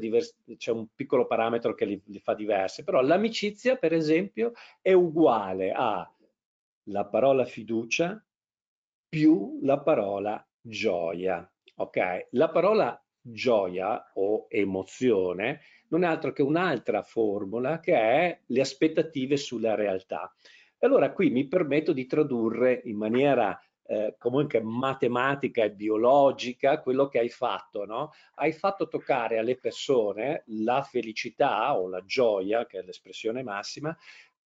[0.57, 5.73] c'è un piccolo parametro che li, li fa diversi, però l'amicizia per esempio è uguale
[5.75, 6.11] a
[6.85, 8.23] la parola fiducia
[9.09, 12.29] più la parola gioia, ok?
[12.31, 19.37] La parola gioia o emozione non è altro che un'altra formula che è le aspettative
[19.37, 20.33] sulla realtà.
[20.79, 27.19] Allora qui mi permetto di tradurre in maniera eh, comunque matematica e biologica quello che
[27.19, 28.13] hai fatto, no?
[28.35, 33.97] Hai fatto toccare alle persone la felicità o la gioia, che è l'espressione massima,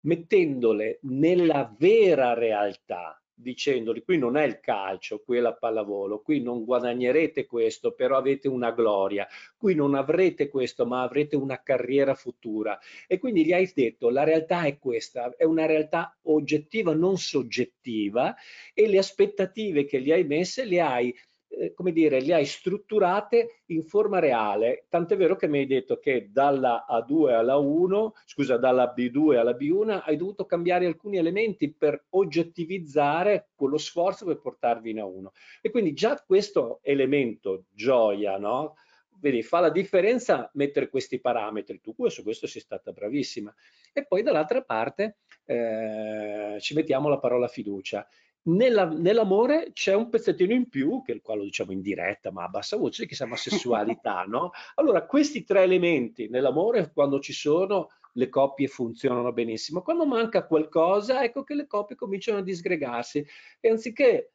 [0.06, 6.40] mettendole nella vera realtà, dicendogli qui non è il calcio, qui è la pallavolo, qui
[6.40, 12.14] non guadagnerete questo, però avete una gloria, qui non avrete questo, ma avrete una carriera
[12.14, 12.78] futura.
[13.06, 18.34] E quindi gli hai detto la realtà è questa, è una realtà oggettiva, non soggettiva,
[18.72, 21.14] e le aspettative che gli hai messe le hai
[21.58, 25.98] eh, come dire, le hai strutturate in forma reale, tant'è vero che mi hai detto
[25.98, 31.72] che dalla A2 alla 1, scusa, dalla B2 alla B1 hai dovuto cambiare alcuni elementi
[31.72, 35.26] per oggettivizzare quello sforzo per portarvi in A1.
[35.60, 38.76] E quindi già questo elemento gioia, no?
[39.20, 43.54] Vedi, fa la differenza mettere questi parametri, tu su questo sei stata bravissima.
[43.92, 48.06] E poi dall'altra parte eh, ci mettiamo la parola fiducia
[48.44, 52.48] nella, nell'amore c'è un pezzettino in più, che qua lo diciamo in diretta, ma a
[52.48, 54.50] bassa voce, che si chiama sessualità, no?
[54.74, 59.82] Allora, questi tre elementi nell'amore, quando ci sono, le coppie funzionano benissimo.
[59.82, 63.24] Quando manca qualcosa, ecco che le coppie cominciano a disgregarsi.
[63.60, 64.32] E anziché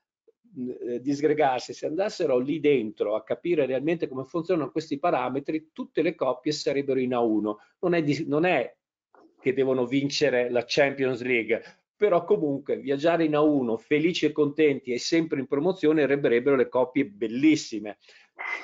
[0.57, 6.15] eh, disgregarsi, se andassero lì dentro a capire realmente come funzionano questi parametri, tutte le
[6.15, 7.55] coppie sarebbero in A1.
[7.79, 8.75] Non è, di, non è
[9.39, 11.63] che devono vincere la Champions League,
[11.99, 17.05] però comunque viaggiare in A1 felici e contenti e sempre in promozione renderebbero le coppie
[17.05, 17.97] bellissime.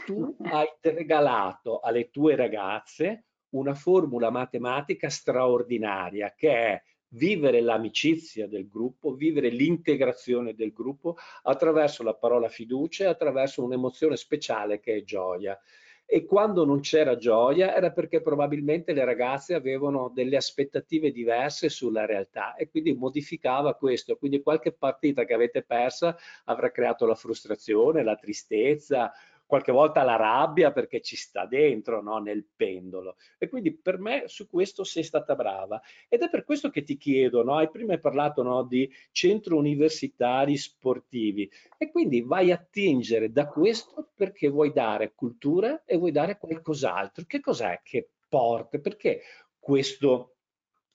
[0.06, 8.70] Tu hai regalato alle tue ragazze una formula matematica straordinaria che è vivere l'amicizia del
[8.70, 15.04] gruppo, vivere l'integrazione del gruppo attraverso la parola fiducia e attraverso un'emozione speciale che è
[15.04, 15.60] gioia
[16.06, 22.06] e quando non c'era gioia era perché probabilmente le ragazze avevano delle aspettative diverse sulla
[22.06, 26.16] realtà e quindi modificava questo, quindi qualche partita che avete persa
[26.46, 29.12] avrà creato la frustrazione, la tristezza,
[29.46, 32.18] qualche volta la rabbia perché ci sta dentro no?
[32.18, 33.16] nel pendolo.
[33.38, 35.82] E quindi per me su questo sei stata brava.
[36.10, 37.56] Ed è per questo che ti chiedo, no?
[37.56, 44.12] hai prima parlato no, di centro universitari sportivi e quindi vai a tingere da questo
[44.16, 47.26] perché vuoi dare cultura e vuoi dare qualcos'altro.
[47.26, 48.80] Che cos'è che porta?
[48.80, 49.22] Perché
[49.60, 50.36] questo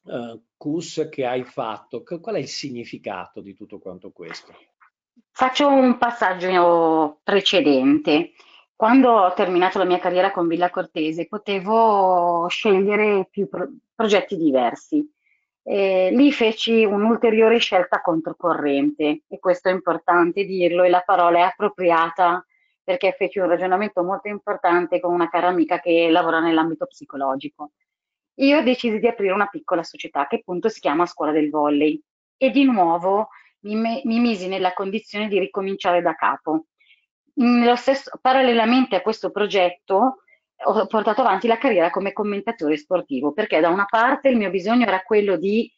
[0.02, 2.02] uh, CUS che hai fatto?
[2.02, 4.52] Qual è il significato di tutto quanto questo?
[5.40, 8.32] Faccio un passaggio precedente.
[8.76, 15.02] Quando ho terminato la mia carriera con Villa Cortese, potevo scegliere più pro- progetti diversi.
[15.62, 21.42] E lì feci un'ulteriore scelta controcorrente, e questo è importante dirlo, e la parola è
[21.44, 22.44] appropriata
[22.84, 27.70] perché feci un ragionamento molto importante con una cara amica che lavora nell'ambito psicologico.
[28.40, 31.98] Io decisi di aprire una piccola società che appunto si chiama Scuola del Volley
[32.36, 36.66] e di nuovo mi, me, mi misi nella condizione di ricominciare da capo.
[37.76, 40.22] Stesso, parallelamente a questo progetto
[40.62, 44.84] ho portato avanti la carriera come commentatore sportivo, perché da una parte il mio bisogno
[44.84, 45.70] era quello di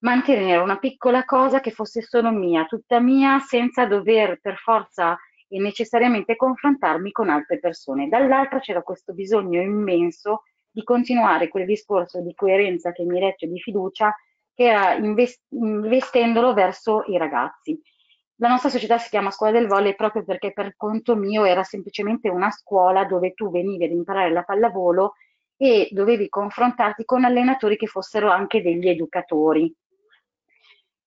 [0.00, 5.58] mantenere una piccola cosa che fosse solo mia, tutta mia, senza dover per forza e
[5.58, 8.08] necessariamente confrontarmi con altre persone.
[8.08, 13.58] Dall'altra c'era questo bisogno immenso di continuare quel discorso di coerenza che mi regge di
[13.58, 14.14] fiducia
[14.58, 17.80] che era invest- investendolo verso i ragazzi.
[18.40, 22.28] La nostra società si chiama Scuola del Volley proprio perché per conto mio era semplicemente
[22.28, 25.12] una scuola dove tu venivi ad imparare la pallavolo
[25.56, 29.72] e dovevi confrontarti con allenatori che fossero anche degli educatori.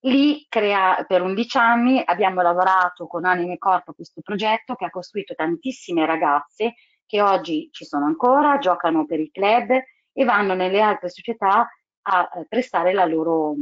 [0.04, 4.86] Lì crea, per 11 anni abbiamo lavorato con anima e corpo a questo progetto che
[4.86, 6.72] ha costruito tantissime ragazze
[7.04, 9.70] che oggi ci sono ancora, giocano per i club
[10.14, 11.68] e vanno nelle altre società
[12.02, 13.54] a eh, prestare la loro,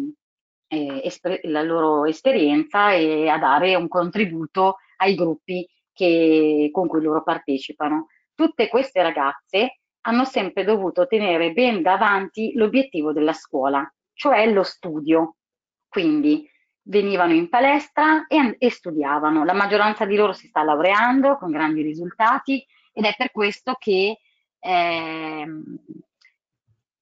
[0.69, 7.03] eh, esper- la loro esperienza e a dare un contributo ai gruppi che, con cui
[7.03, 8.07] loro partecipano.
[8.35, 15.37] Tutte queste ragazze hanno sempre dovuto tenere ben davanti l'obiettivo della scuola, cioè lo studio.
[15.89, 16.49] Quindi
[16.83, 19.45] venivano in palestra e, e, studiavano.
[19.45, 24.19] La maggioranza di loro si sta laureando con grandi risultati ed è per questo che
[24.59, 25.47] eh,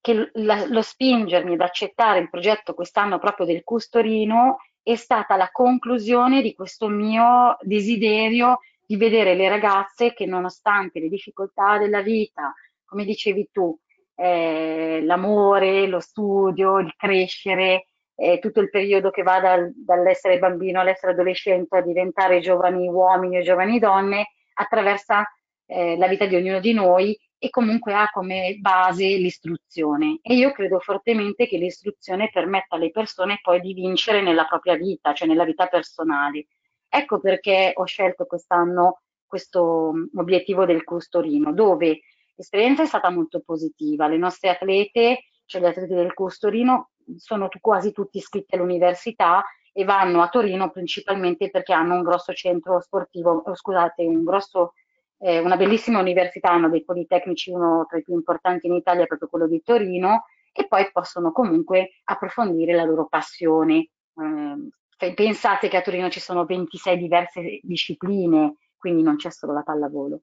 [0.09, 5.51] che la, lo spingermi ad accettare il progetto quest'anno proprio del Custorino è stata la
[5.53, 12.55] conclusione di questo mio desiderio di vedere le ragazze che nonostante le difficoltà della vita,
[12.87, 13.79] come dicevi tu,
[14.15, 20.81] eh, l'amore, lo studio, il crescere, eh, tutto il periodo che va dal, dall'essere bambino
[20.81, 25.23] all'essere adolescente a diventare giovani uomini e giovani donne, attraversa
[25.67, 30.19] eh, la vita di ognuno di noi e comunque ha come base l'istruzione.
[30.23, 35.13] E io credo fortemente che l'istruzione permetta alle persone poi di vincere nella propria vita,
[35.13, 36.47] cioè nella vita personale.
[36.89, 42.01] Ecco perché ho scelto quest'anno questo obiettivo del Custorino, dove
[42.35, 44.09] l'esperienza è stata molto positiva.
[44.09, 50.23] Le nostre atlete, cioè gli atleti del Custorino, sono quasi tutti iscritti all'università e vanno
[50.23, 54.73] a Torino principalmente perché hanno un grosso centro sportivo, scusate, un grosso
[55.19, 59.29] eh, una bellissima università, hanno dei politecnici, uno tra i più importanti in Italia proprio
[59.29, 63.91] quello di Torino, e poi possono comunque approfondire la loro passione.
[64.17, 69.63] Eh, pensate che a Torino ci sono 26 diverse discipline, quindi non c'è solo la
[69.63, 70.23] pallavolo.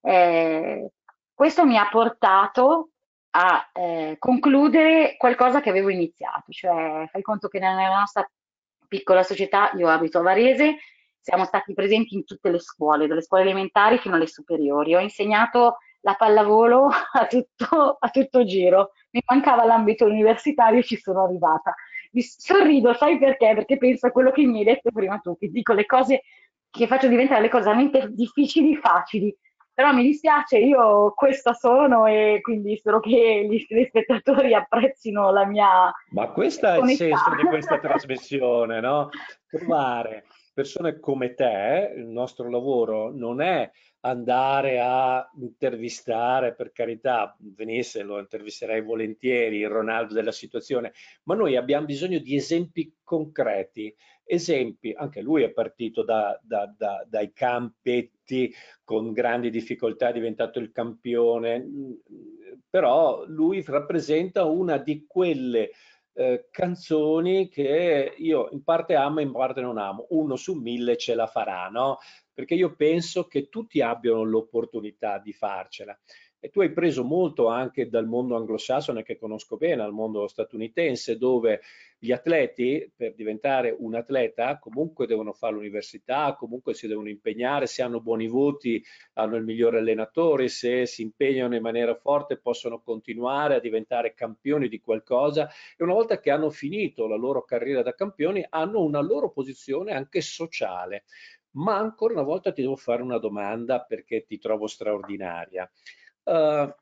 [0.00, 0.90] Eh,
[1.34, 2.90] questo mi ha portato
[3.30, 8.28] a eh, concludere qualcosa che avevo iniziato, cioè fai conto che nella nostra
[8.88, 10.76] piccola società, io abito a Varese,
[11.26, 14.94] siamo stati presenti in tutte le scuole, dalle scuole elementari fino alle superiori.
[14.94, 18.92] Ho insegnato la pallavolo a tutto, a tutto giro.
[19.10, 21.74] Mi mancava l'ambito universitario e ci sono arrivata.
[22.12, 23.54] Mi sorrido, sai perché?
[23.54, 26.22] Perché penso a quello che mi hai detto prima tu, che dico le cose
[26.70, 29.36] che faccio diventare le cose veramente difficili facili.
[29.74, 35.44] Però mi dispiace, io questa sono e quindi spero che gli, gli spettatori apprezzino la
[35.44, 35.92] mia.
[36.10, 39.08] Ma questo è il senso di questa trasmissione, no?
[39.50, 40.24] Trovare
[40.56, 48.18] persone come te, il nostro lavoro non è andare a intervistare, per carità, venisse, lo
[48.18, 55.20] intervisterei volentieri, il Ronaldo della situazione, ma noi abbiamo bisogno di esempi concreti, esempi, anche
[55.20, 58.50] lui è partito da, da, da, dai campetti
[58.82, 61.66] con grandi difficoltà, è diventato il campione,
[62.70, 65.72] però lui rappresenta una di quelle
[66.16, 70.06] eh, canzoni che io in parte amo e in parte non amo.
[70.10, 71.98] Uno su mille ce la farà, no?
[72.32, 75.96] Perché io penso che tutti abbiano l'opportunità di farcela.
[76.46, 81.18] E tu hai preso molto anche dal mondo anglosassone che conosco bene, al mondo statunitense,
[81.18, 81.60] dove
[81.98, 87.82] gli atleti per diventare un atleta comunque devono fare l'università, comunque si devono impegnare, se
[87.82, 88.80] hanno buoni voti
[89.14, 94.68] hanno il migliore allenatore, se si impegnano in maniera forte possono continuare a diventare campioni
[94.68, 99.00] di qualcosa e una volta che hanno finito la loro carriera da campioni hanno una
[99.00, 101.06] loro posizione anche sociale.
[101.56, 105.68] Ma ancora una volta ti devo fare una domanda perché ti trovo straordinaria.
[106.26, 106.74] Uh,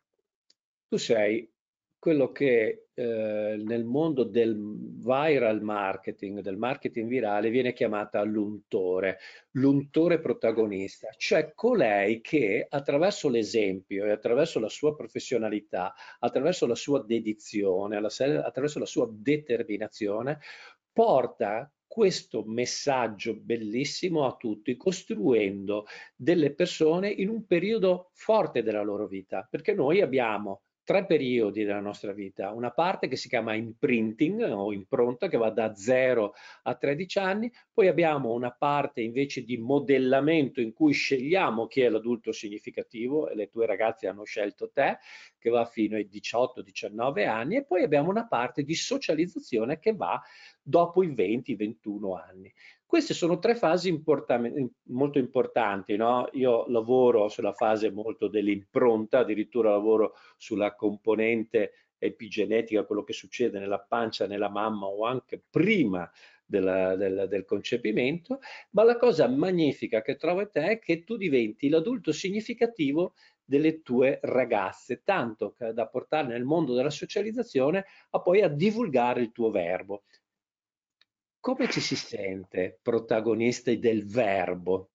[0.88, 1.52] tu sei
[1.98, 9.18] quello che eh, nel mondo del viral marketing, del marketing virale, viene chiamata l'untore,
[9.52, 17.02] l'untore protagonista, cioè colei che attraverso l'esempio e attraverso la sua professionalità, attraverso la sua
[17.02, 20.40] dedizione, attraverso la sua determinazione,
[20.92, 29.06] porta questo messaggio bellissimo a tutti, costruendo delle persone in un periodo forte della loro
[29.06, 34.42] vita, perché noi abbiamo tre periodi della nostra vita, una parte che si chiama imprinting
[34.42, 39.56] o impronta che va da 0 a 13 anni, poi abbiamo una parte invece di
[39.56, 44.98] modellamento in cui scegliamo chi è l'adulto significativo e le tue ragazze hanno scelto te,
[45.38, 47.56] che va fino ai 18-19 anni.
[47.56, 50.20] E poi abbiamo una parte di socializzazione che va
[50.62, 52.52] dopo i 20-21 anni.
[52.94, 54.38] Queste sono tre fasi import-
[54.84, 55.96] molto importanti.
[55.96, 56.28] No?
[56.34, 63.80] Io lavoro sulla fase molto dell'impronta, addirittura lavoro sulla componente epigenetica, quello che succede nella
[63.80, 66.08] pancia, nella mamma o anche prima
[66.46, 68.38] della, del, del, concepimento,
[68.70, 73.82] ma la cosa magnifica che trovo in te è che tu diventi l'adulto significativo delle
[73.82, 79.50] tue ragazze, tanto da portarle nel mondo della socializzazione a poi a divulgare il tuo
[79.50, 80.04] verbo
[81.44, 84.92] come ci si sente protagonisti del verbo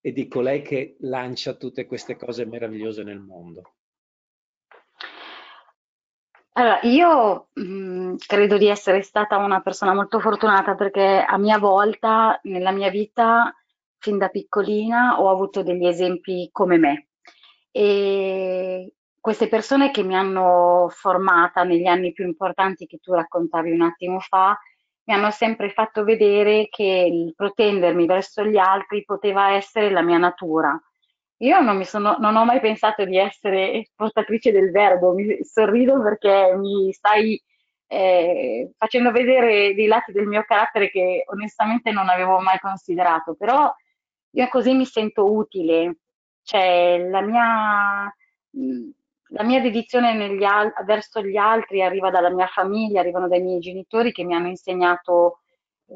[0.00, 3.74] e di colei che lancia tutte queste cose meravigliose nel mondo?
[6.54, 11.58] Allora, io mh, mm, credo di essere stata una persona molto fortunata perché a mia
[11.58, 13.54] volta nella mia vita,
[13.98, 17.10] fin da piccolina, ho avuto degli esempi come me.
[17.70, 23.82] E queste persone che mi hanno formata negli anni più importanti che tu raccontavi un
[23.82, 24.58] attimo fa,
[25.04, 30.18] mi hanno sempre fatto vedere che il protendermi verso gli altri poteva essere la mia
[30.18, 30.80] natura.
[31.38, 36.00] Io non, mi sono, non ho mai pensato di essere portatrice del verbo, mi sorrido
[36.00, 37.40] perché mi stai
[37.86, 43.72] eh, facendo vedere dei lati del mio carattere che onestamente non avevo mai considerato, però
[44.30, 45.98] io così mi sento utile,
[46.42, 48.14] cioè la mia,
[49.28, 50.10] la mia dedizione
[50.46, 54.48] al- verso gli altri arriva dalla mia famiglia, arrivano dai miei genitori che mi hanno
[54.48, 55.40] insegnato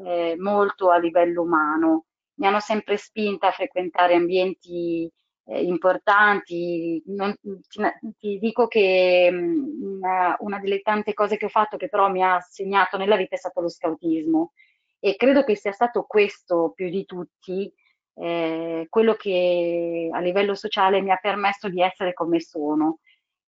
[0.05, 5.09] eh, molto a livello umano, mi hanno sempre spinta a frequentare ambienti
[5.45, 7.01] eh, importanti.
[7.07, 7.81] Non, ti,
[8.17, 12.23] ti, dico che mm, una, una, delle tante cose che ho fatto che però mi
[12.23, 14.53] ha segnato nella vita è stato lo scautismo
[14.99, 17.71] e credo che sia stato questo più di tutti
[18.15, 22.99] eh, quello che a livello sociale mi ha permesso di essere come sono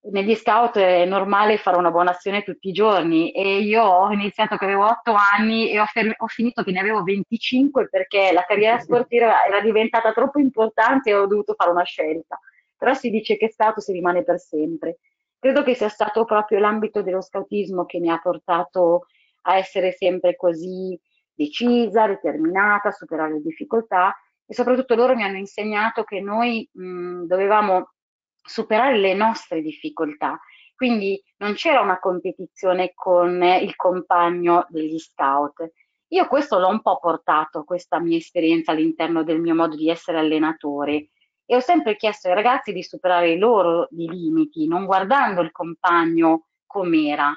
[0.04, 4.58] negli scout è normale fare una buona azione tutti i giorni e io ho iniziato
[4.58, 8.44] che avevo 8 anni e ho, fer- ho, finito che ne avevo 25 perché la
[8.44, 12.40] carriera sportiva era diventata troppo importante e ho dovuto fare una scelta.
[12.76, 14.98] Però si dice che scout si rimane per sempre.
[15.38, 19.06] Credo che sia stato proprio l'ambito dello scoutismo che mi ha portato
[19.44, 21.00] a essere sempre così
[21.34, 27.24] decisa, determinata, a superare le difficoltà e soprattutto loro mi hanno insegnato che noi mh,
[27.26, 27.92] dovevamo
[28.41, 30.39] superare le nostre difficoltà.
[30.75, 35.71] Quindi non c'era una competizione con il compagno degli scout.
[36.08, 40.17] Io questo l'ho un po' portato, questa mia esperienza all'interno del mio modo di essere
[40.17, 41.10] allenatore
[41.45, 46.47] e ho sempre chiesto ai ragazzi di superare i loro limiti, non guardando il compagno
[46.65, 47.30] com'era.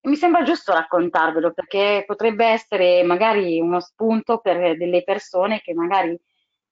[0.00, 5.72] E mi sembra giusto raccontarvelo perché potrebbe essere magari uno spunto per delle persone che
[5.72, 6.20] magari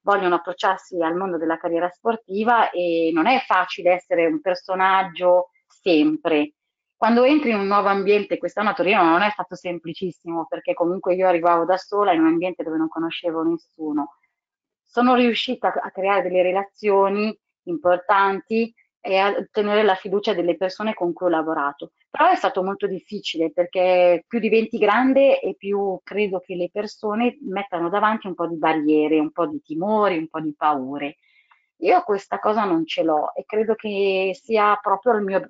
[0.09, 6.53] vogliono approcciarsi al mondo della carriera sportiva e non è facile essere un personaggio sempre.
[6.95, 11.13] Quando entri in un nuovo ambiente, quest'anno a Torino non è stato semplicissimo perché comunque
[11.13, 14.15] io arrivavo da sola in un ambiente dove non conoscevo nessuno.
[14.83, 17.37] Sono riuscita a creare delle relazioni
[17.67, 21.91] importanti e a ottenere la fiducia delle persone con cui ho lavorato.
[22.09, 27.37] Però è stato molto difficile perché più diventi grande e più credo che le persone
[27.41, 31.17] mettano davanti un po' di barriere, un po' di timori, un po' di paure.
[31.81, 35.49] Io questa cosa non ce l'ho e credo che sia proprio mio,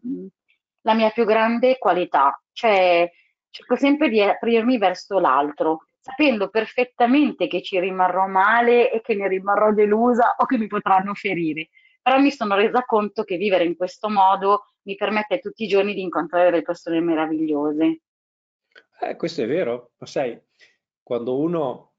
[0.82, 3.10] la mia più grande qualità, cioè
[3.50, 9.28] cerco sempre di aprirmi verso l'altro, sapendo perfettamente che ci rimarrò male e che ne
[9.28, 11.70] rimarrò delusa o che mi potranno ferire.
[12.02, 15.94] Però mi sono resa conto che vivere in questo modo mi permette tutti i giorni
[15.94, 18.02] di incontrare delle persone meravigliose.
[19.02, 20.40] Eh, questo è vero, ma sai,
[21.02, 21.94] quando uno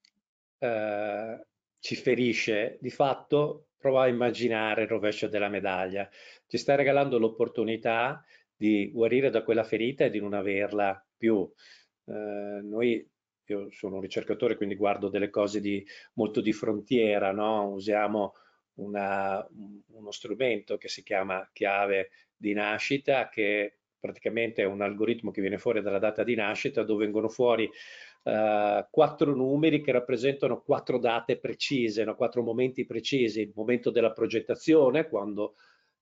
[0.58, 1.46] eh,
[1.78, 6.08] ci ferisce, di fatto prova a immaginare il rovescio della medaglia.
[6.46, 8.22] Ci sta regalando l'opportunità
[8.54, 11.50] di guarire da quella ferita e di non averla più.
[12.04, 13.08] Eh, noi,
[13.46, 15.84] io sono un ricercatore, quindi guardo delle cose di,
[16.14, 17.70] molto di frontiera, no?
[17.70, 18.34] usiamo
[18.74, 19.46] una,
[19.92, 25.58] uno strumento che si chiama chiave di nascita, che praticamente è un algoritmo che viene
[25.58, 31.38] fuori dalla data di nascita, dove vengono fuori uh, quattro numeri che rappresentano quattro date
[31.38, 32.16] precise, no?
[32.16, 35.54] quattro momenti precisi, il momento della progettazione, quando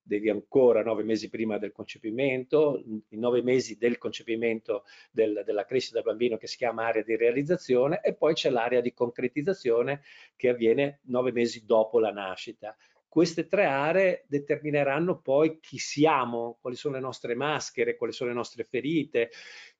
[0.08, 5.96] devi ancora nove mesi prima del concepimento, i nove mesi del concepimento del, della crescita
[5.96, 10.00] del bambino che si chiama area di realizzazione e poi c'è l'area di concretizzazione
[10.34, 12.74] che avviene nove mesi dopo la nascita.
[13.06, 18.36] Queste tre aree determineranno poi chi siamo, quali sono le nostre maschere, quali sono le
[18.36, 19.30] nostre ferite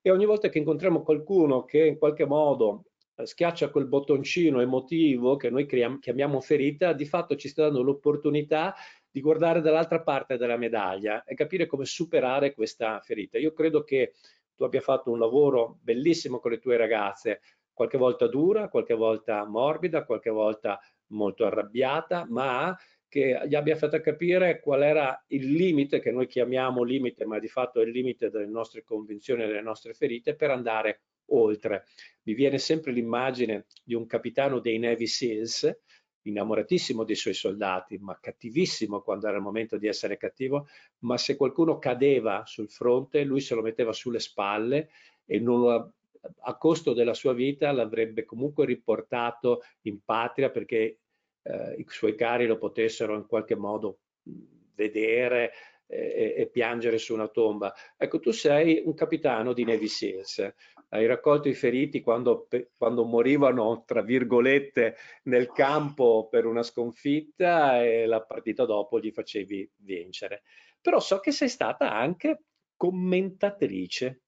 [0.00, 2.84] e ogni volta che incontriamo qualcuno che in qualche modo
[3.18, 8.74] eh, schiaccia quel bottoncino emotivo che noi chiamiamo ferita, di fatto ci sta dando l'opportunità
[9.18, 13.36] di guardare dall'altra parte della medaglia e capire come superare questa ferita.
[13.36, 14.12] Io credo che
[14.54, 17.40] tu abbia fatto un lavoro bellissimo con le tue ragazze,
[17.72, 22.76] qualche volta dura, qualche volta morbida, qualche volta molto arrabbiata, ma
[23.08, 27.48] che gli abbia fatto capire qual era il limite, che noi chiamiamo limite, ma di
[27.48, 31.00] fatto è il limite delle nostre convinzioni e delle nostre ferite, per andare
[31.30, 31.86] oltre.
[32.22, 35.76] Mi viene sempre l'immagine di un capitano dei Navy SEALs
[36.28, 40.68] innamoratissimo dei suoi soldati, ma cattivissimo quando era il momento di essere cattivo,
[41.00, 44.90] ma se qualcuno cadeva sul fronte, lui se lo metteva sulle spalle
[45.24, 45.92] e lo,
[46.40, 50.98] a costo della sua vita l'avrebbe comunque riportato in patria perché
[51.42, 54.00] eh, i suoi cari lo potessero in qualche modo
[54.74, 55.52] vedere
[55.88, 57.74] e, e, piangere su una tomba.
[57.96, 60.54] Ecco, tu sei un capitano di Navy Seals,
[60.90, 68.06] hai raccolto i feriti quando, quando morivano, tra virgolette, nel campo per una sconfitta e
[68.06, 70.42] la partita dopo gli facevi vincere.
[70.80, 72.42] Però so che sei stata anche
[72.76, 74.22] commentatrice.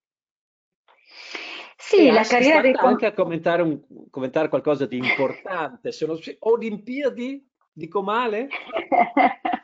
[1.77, 3.81] Sì, e la carriera dei anche a commentare, un,
[4.11, 5.93] commentare qualcosa di importante.
[5.93, 7.49] Sono Olimpiadi?
[7.73, 8.49] Dico male?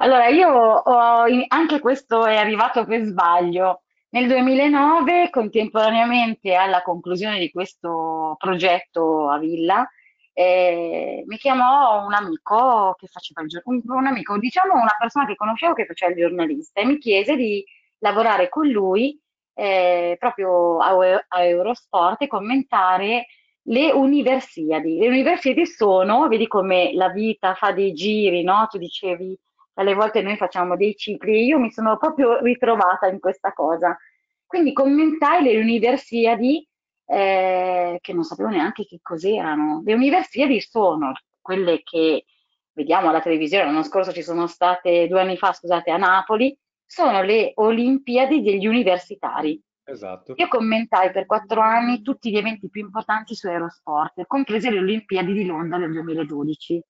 [0.00, 3.82] Allora, io ho, anche questo è arrivato per sbaglio.
[4.10, 9.86] Nel 2009, contemporaneamente alla conclusione di questo progetto a Villa,
[10.32, 15.34] eh, mi chiamò un amico che faceva il giornalista, un amico, diciamo una persona che
[15.34, 17.64] conoscevo che faceva il giornalista e mi chiese di
[17.98, 19.20] lavorare con lui
[19.54, 23.26] eh, proprio a, a Eurosport e commentare
[23.62, 24.98] le universiadi.
[24.98, 28.66] Le universiadi sono, vedi come la vita fa dei giri, no?
[28.70, 29.36] Tu dicevi
[29.78, 33.96] alle volte noi facciamo dei cicli, io mi sono proprio ritrovata in questa cosa.
[34.44, 36.66] Quindi commentai le Universiadi,
[37.06, 39.82] eh, che non sapevo neanche che cos'erano.
[39.84, 42.24] Le Universiadi sono quelle che
[42.72, 47.22] vediamo alla televisione, l'anno scorso ci sono state, due anni fa, scusate, a Napoli, sono
[47.22, 49.60] le Olimpiadi degli universitari.
[49.84, 50.34] Esatto.
[50.36, 55.32] Io commentai per quattro anni tutti gli eventi più importanti su Aerosport, comprese le Olimpiadi
[55.32, 56.82] di Londra del 2012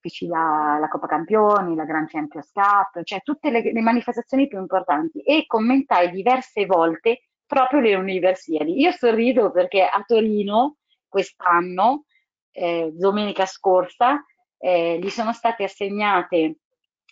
[0.00, 4.58] feci la, la Coppa Campioni, la Grand Champions Cup, cioè tutte le, le manifestazioni più
[4.58, 8.80] importanti e commentai diverse volte proprio le Universiadi.
[8.80, 10.76] Io sorrido perché a Torino
[11.08, 12.04] quest'anno,
[12.50, 14.24] eh, domenica scorsa,
[14.58, 16.56] eh, gli sono state assegnate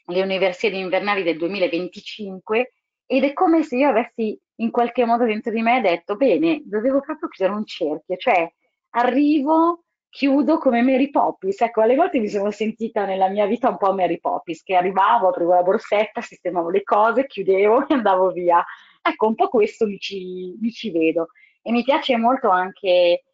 [0.07, 2.72] le Universiadi invernali del 2025
[3.07, 7.01] ed è come se io avessi in qualche modo dentro di me detto, bene, dovevo
[7.01, 8.51] proprio chiudere un cerchio, cioè
[8.91, 9.85] arrivo
[10.15, 11.61] chiudo come Mary Poppins.
[11.61, 15.27] Ecco, alle volte mi sono sentita nella mia vita un po' Mary Poppins, che arrivavo,
[15.29, 18.65] aprivo la borsetta, sistemavo le cose, chiudevo e andavo via.
[19.03, 21.31] Ecco, un po' questo mi ci, mi ci vedo.
[21.61, 23.25] E mi piace molto anche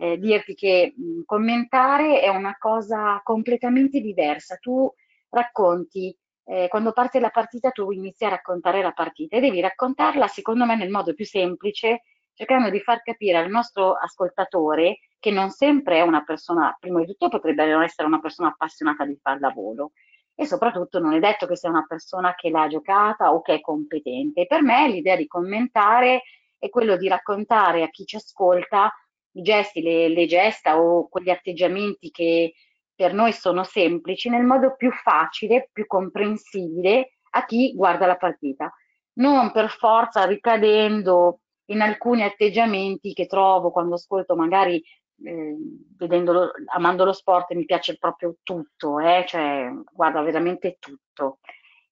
[0.00, 4.56] eh, dirti che mh, commentare è una cosa completamente diversa.
[4.56, 4.90] Tu
[5.28, 10.26] racconti, eh, quando parte la partita, tu inizi a raccontare la partita e devi raccontarla,
[10.26, 12.00] secondo me, nel modo più semplice,
[12.32, 17.06] cercando di far capire al nostro ascoltatore che non sempre è una persona, prima di
[17.06, 19.92] tutto potrebbe non essere una persona appassionata di pallavolo
[20.34, 23.60] e soprattutto non è detto che sia una persona che l'ha giocata o che è
[23.60, 24.46] competente.
[24.46, 26.22] Per me l'idea di commentare
[26.58, 28.90] è quello di raccontare a chi ci ascolta
[29.32, 32.54] i gesti, le, le gesta o quegli atteggiamenti che
[32.94, 38.72] per noi sono semplici nel modo più facile, più comprensibile a chi guarda la partita.
[39.14, 44.82] Non per forza ricadendo in alcuni atteggiamenti che trovo quando ascolto magari
[45.24, 45.56] eh,
[45.96, 49.24] vedendolo, amando lo sport mi piace proprio tutto, eh?
[49.26, 51.38] cioè guarda veramente tutto.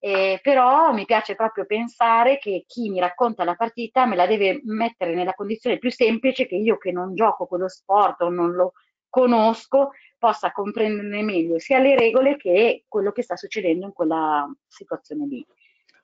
[0.01, 4.61] Eh, però mi piace proprio pensare che chi mi racconta la partita me la deve
[4.64, 8.74] mettere nella condizione più semplice che io che non gioco quello sport o non lo
[9.09, 15.26] conosco possa comprendere meglio sia le regole che quello che sta succedendo in quella situazione
[15.26, 15.45] lì.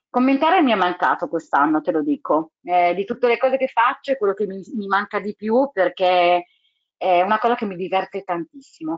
[0.09, 2.53] Commentare mi è mancato quest'anno, te lo dico.
[2.63, 5.71] Eh, di tutte le cose che faccio è quello che mi, mi manca di più
[5.73, 6.47] perché
[7.05, 8.97] è una cosa che mi diverte tantissimo.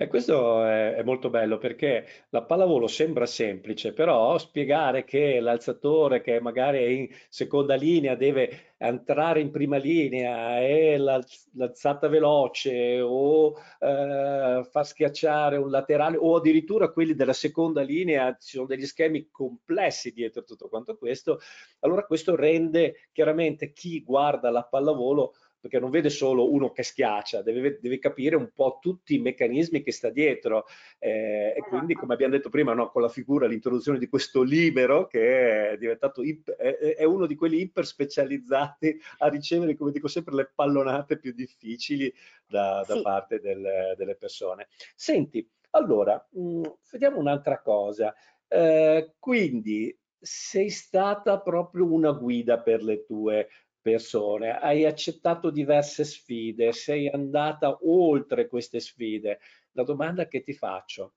[0.00, 6.40] E questo è, molto bello perché la pallavolo sembra semplice, però spiegare che l'alzatore che
[6.40, 14.64] magari è in seconda linea deve entrare in prima linea e l'alzata veloce o eh,
[14.70, 20.12] far schiacciare un laterale o addirittura quelli della seconda linea, ci sono degli schemi complessi
[20.12, 21.40] dietro tutto quanto questo,
[21.80, 25.34] allora questo rende chiaramente chi guarda la pallavolo
[25.68, 29.82] perché non vede solo uno che schiaccia, deve, deve capire un po' tutti i meccanismi
[29.82, 30.64] che sta dietro
[30.98, 35.06] eh, e quindi come abbiamo detto prima no, con la figura, l'introduzione di questo libero
[35.06, 40.34] che è diventato è, è uno di quelli iper specializzati a ricevere, come dico sempre,
[40.34, 42.12] le pallonate più difficili
[42.46, 43.02] da, da sì.
[43.02, 44.68] parte del, delle persone.
[44.94, 48.14] Senti, allora, mh, mm, vediamo un'altra cosa.
[48.48, 53.48] Eh, quindi sei stata proprio una guida per le tue
[53.80, 59.40] persone, hai accettato diverse sfide, sei andata oltre queste sfide.
[59.72, 61.14] La domanda che ti faccio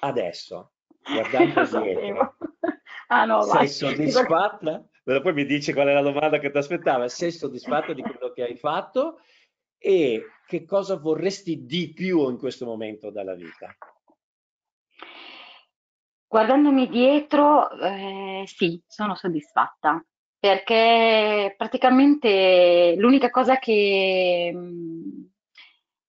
[0.00, 0.72] adesso,
[1.02, 2.36] guardando dietro,
[3.08, 3.68] ah, no, sei vai.
[3.68, 4.88] soddisfatta?
[5.02, 7.08] Poi mi dici qual è la domanda che ti aspettava.
[7.08, 9.20] Sei soddisfatta di quello che hai fatto
[9.76, 13.76] e che cosa vorresti di più in questo momento dalla vita?
[16.26, 20.04] Guardandomi dietro, eh, sì, sono soddisfatta
[20.44, 25.22] perché praticamente l'unica cosa che, mm,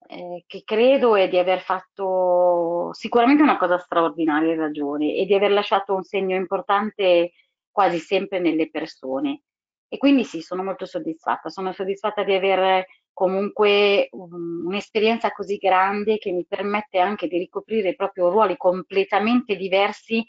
[0.09, 5.33] eh, che credo è di aver fatto sicuramente una cosa straordinaria in ragione e di
[5.33, 7.31] aver lasciato un segno importante
[7.71, 9.43] quasi sempre nelle persone.
[9.88, 16.17] E quindi sì, sono molto soddisfatta, sono soddisfatta di aver comunque um, un'esperienza così grande
[16.17, 20.25] che mi permette anche di ricoprire proprio ruoli completamente diversi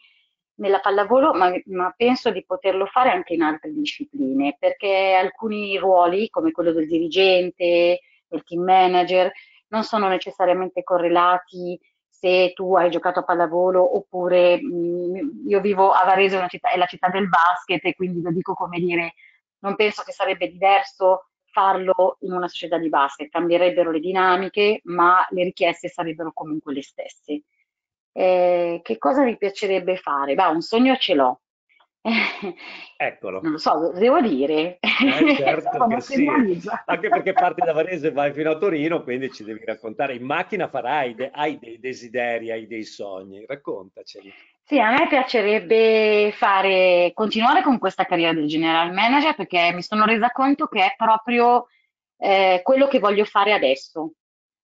[0.56, 6.28] nella pallavolo, ma, ma, penso di poterlo fare anche in altre discipline, perché alcuni ruoli,
[6.30, 9.30] come quello del dirigente, del team manager,
[9.68, 11.78] non sono necessariamente correlati
[12.08, 16.76] se tu hai giocato a pallavolo oppure mh, mm, io vivo a Varese, città, è
[16.78, 19.14] la città del basket e quindi lo dico come dire,
[19.58, 25.26] non penso che sarebbe diverso farlo in una società di basket, cambierebbero le dinamiche, ma
[25.30, 27.42] le richieste sarebbero comunque le stesse.
[28.18, 30.34] Eh, che cosa mi piacerebbe fare?
[30.34, 31.40] Beh, un sogno ce l'ho.
[32.96, 33.42] Eccolo.
[33.42, 34.78] Non lo so, devo dire.
[34.80, 36.26] Eh, certo che sì.
[36.86, 40.14] Anche perché parti da Varese e vai fino a Torino, quindi ci devi raccontare.
[40.14, 43.44] In macchina farai, de- hai dei desideri, hai dei sogni.
[43.46, 44.32] Raccontaceli.
[44.62, 50.06] Sì, a me piacerebbe fare, continuare con questa carriera del general manager perché mi sono
[50.06, 51.66] resa conto che è proprio
[52.16, 54.12] eh, quello che voglio fare adesso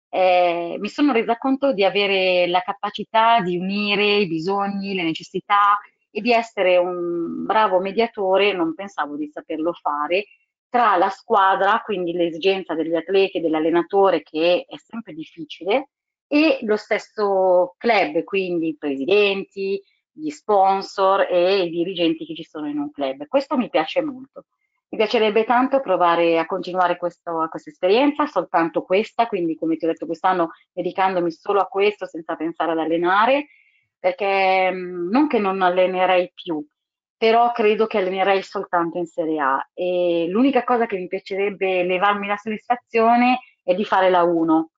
[0.09, 5.77] eh, mi sono resa conto di avere la capacità di unire i bisogni, le necessità
[6.09, 10.25] e di essere un bravo mediatore, non pensavo di saperlo fare,
[10.69, 15.89] tra la squadra, quindi l'esigenza degli atleti e dell'allenatore che è sempre difficile,
[16.27, 19.81] e lo stesso club, quindi i presidenti,
[20.11, 23.27] gli sponsor e i dirigenti che ci sono in un club.
[23.27, 24.45] Questo mi piace molto.
[24.89, 29.89] Mi piacerebbe tanto provare a continuare questo, questa esperienza, soltanto questa, quindi come ti ho
[29.89, 33.47] detto quest'anno dedicandomi solo a questo senza pensare ad allenare,
[33.99, 36.65] perché mm, non che non allenerei più,
[37.17, 39.69] però credo che allenerei soltanto in Serie A.
[39.73, 44.69] E l'unica cosa che mi piacerebbe levarmi la soddisfazione è di fare la 1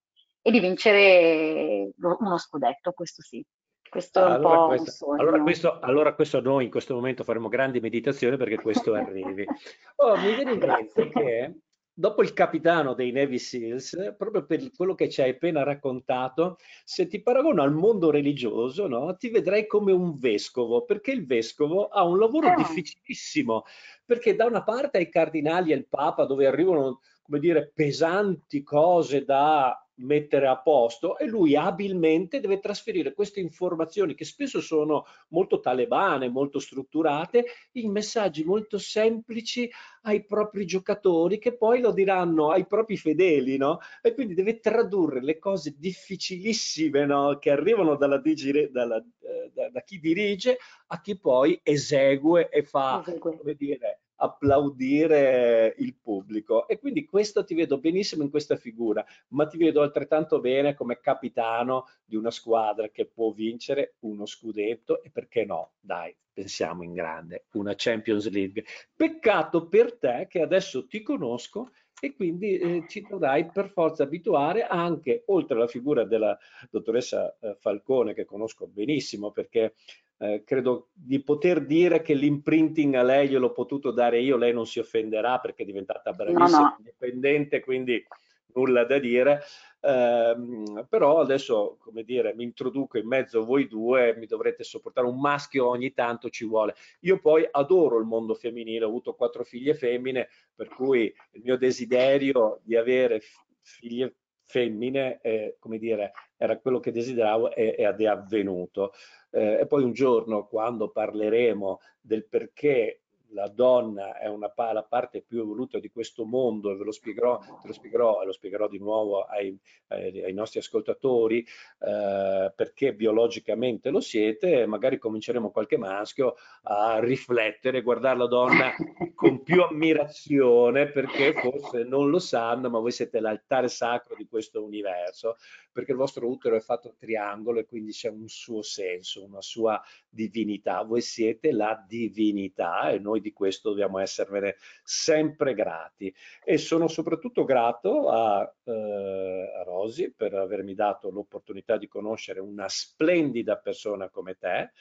[0.42, 3.46] e di vincere uno scudetto, questo sì.
[3.90, 7.24] Questo è un allora, po' questo, un allora, questo, allora questo noi in questo momento
[7.24, 9.46] faremo grandi meditazioni perché questo arrivi.
[10.02, 11.56] Oh, mi viene in mente che
[12.00, 17.08] dopo il capitano dei Navy Seals, proprio per quello che ci hai appena raccontato, se
[17.08, 22.06] ti paragono al mondo religioso, no, ti vedrei come un vescovo, perché il vescovo ha
[22.06, 22.56] un lavoro eh.
[22.56, 23.66] difficilissimo,
[24.06, 28.64] perché da una parte hai i cardinali e il papa dove arrivano, come dire, pesanti
[28.64, 35.06] cose da mettere a posto e lui abilmente deve trasferire queste informazioni che spesso sono
[35.30, 39.70] molto talebane, molto strutturate, in messaggi molto semplici
[40.04, 43.80] ai propri giocatori che poi lo diranno ai propri fedeli, no?
[44.02, 47.38] E quindi deve tradurre le cose difficilissime, no?
[47.38, 52.64] Che arrivano dalla digire, dalla, eh, da, da, chi dirige a chi poi esegue e
[52.64, 53.36] fa, Esegue.
[53.36, 59.48] come dire, applaudire il pubblico e quindi questo ti vedo benissimo in questa figura, ma
[59.48, 65.10] ti vedo altrettanto bene come capitano di una squadra che può vincere uno scudetto e
[65.10, 68.64] perché no, dai, pensiamo in grande, una Champions League.
[68.96, 74.64] Peccato per te che adesso ti conosco e quindi eh, ci dovrai per forza abituare
[74.64, 76.38] anche, oltre alla figura della
[76.70, 79.74] dottoressa eh, Falcone, che conosco benissimo perché
[80.18, 84.66] eh, credo di poter dire che l'imprinting a lei gliel'ho potuto dare io, lei non
[84.66, 86.76] si offenderà perché è diventata bravissima, no, no.
[86.78, 88.06] indipendente, quindi
[88.54, 89.42] nulla da dire.
[89.82, 95.08] Eh, però adesso, come dire, mi introduco in mezzo a voi due, mi dovrete sopportare
[95.08, 96.76] un maschio ogni tanto ci vuole.
[97.02, 101.58] Io poi adoro il mondo femminile, ho avuto quattro figlie femmine, per cui il mio
[101.58, 103.22] desiderio di avere
[103.62, 108.92] figlie femmine, eh, come dire, era quello che desideravo ed è avvenuto.
[109.32, 113.02] Eh, e poi un giorno, quando parleremo del perché
[113.32, 117.40] la donna è una, la parte più evoluta di questo mondo e ve lo spiegherò,
[117.64, 119.58] lo spiegherò e lo spiegherò di nuovo ai,
[119.88, 127.82] ai, ai nostri ascoltatori eh, perché biologicamente lo siete magari cominceremo qualche maschio a riflettere,
[127.82, 128.74] guardare la donna
[129.14, 134.64] con più ammirazione perché forse non lo sanno ma voi siete l'altare sacro di questo
[134.64, 135.38] universo
[135.72, 139.82] perché il vostro utero è fatto triangolo e quindi c'è un suo senso, una sua
[140.10, 140.82] divinità.
[140.82, 146.14] Voi siete la divinità e noi di questo dobbiamo esservene sempre grati.
[146.44, 152.68] E sono soprattutto grato a, eh, a Rosy per avermi dato l'opportunità di conoscere una
[152.68, 154.72] splendida persona come te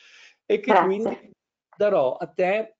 [0.45, 0.85] e che Grazie.
[0.85, 1.31] quindi
[1.77, 2.77] darò a te,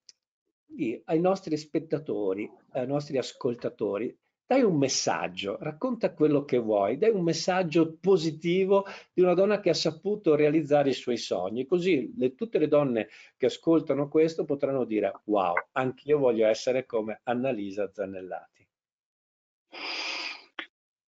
[1.05, 4.15] ai nostri spettatori, ai nostri ascoltatori,
[4.49, 8.83] dai un messaggio, racconta quello che vuoi, dai un messaggio positivo
[9.13, 13.09] di una donna che ha saputo realizzare i suoi sogni, così le, tutte le donne
[13.37, 18.67] che ascoltano questo potranno dire wow, anch'io voglio essere come Annalisa Zannellati.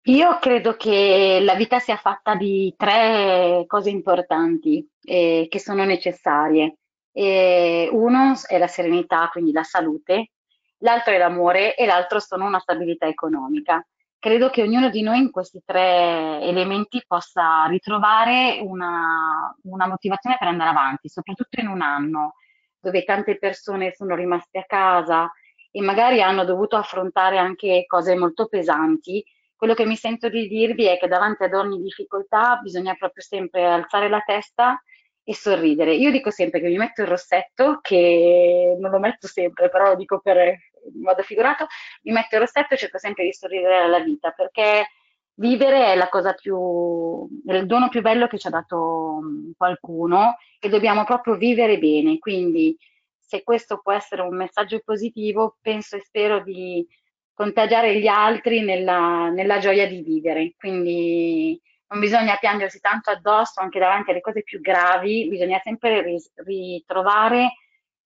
[0.07, 6.79] Io credo che la vita sia fatta di tre cose importanti eh, che sono necessarie.
[7.13, 10.31] E uno è la serenità, quindi la salute,
[10.79, 13.85] l'altro è l'amore e l'altro sono una stabilità economica.
[14.17, 20.49] Credo che ognuno di noi in questi tre elementi possa ritrovare una, una motivazione per
[20.49, 22.33] andare avanti, soprattutto in un anno
[22.81, 25.31] dove tante persone sono rimaste a casa
[25.71, 29.23] e magari hanno dovuto affrontare anche cose molto pesanti.
[29.55, 33.65] Quello che mi sento di dirvi è che davanti ad ogni difficoltà bisogna proprio sempre
[33.65, 34.81] alzare la testa
[35.23, 35.93] e sorridere.
[35.93, 39.95] Io dico sempre che mi metto il rossetto, che non lo metto sempre, però lo
[39.95, 40.57] dico per,
[41.01, 41.67] modo figurato,
[42.03, 44.87] mi metto il rossetto e cerco sempre di sorridere alla vita, perché
[45.35, 49.51] vivere è la cosa più, è il dono più bello che ci ha dato mm,
[49.57, 52.19] qualcuno e dobbiamo proprio vivere bene.
[52.19, 52.77] Quindi
[53.17, 56.85] se questo può essere un messaggio positivo, penso e spero di
[57.33, 60.53] contagiare gli altri nella, nella gioia di vivere.
[60.57, 66.03] Quindi non bisogna piangersi tanto addosso anche davanti alle cose più gravi, bisogna sempre
[66.43, 67.53] ritrovare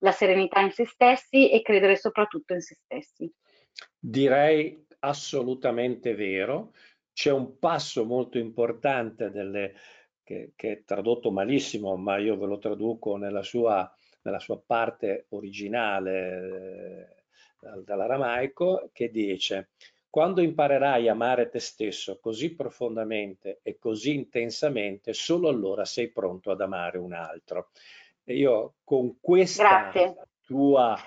[0.04, 3.34] la serenità in se stessi e credere soprattutto in se stessi.
[3.98, 6.74] Direi assolutamente vero.
[7.12, 9.76] C'è un passo molto importante delle,
[10.24, 13.92] che, che, è tradotto malissimo, ma io ve lo traduco nella sua,
[14.24, 17.08] nella sua parte originale
[17.60, 19.70] eh, dall'aramaico, che dice
[20.14, 26.52] quando imparerai a amare te stesso così profondamente e così intensamente, solo allora sei pronto
[26.52, 27.70] ad amare un altro.
[28.24, 30.16] E io con questa Grazie.
[30.46, 30.98] tua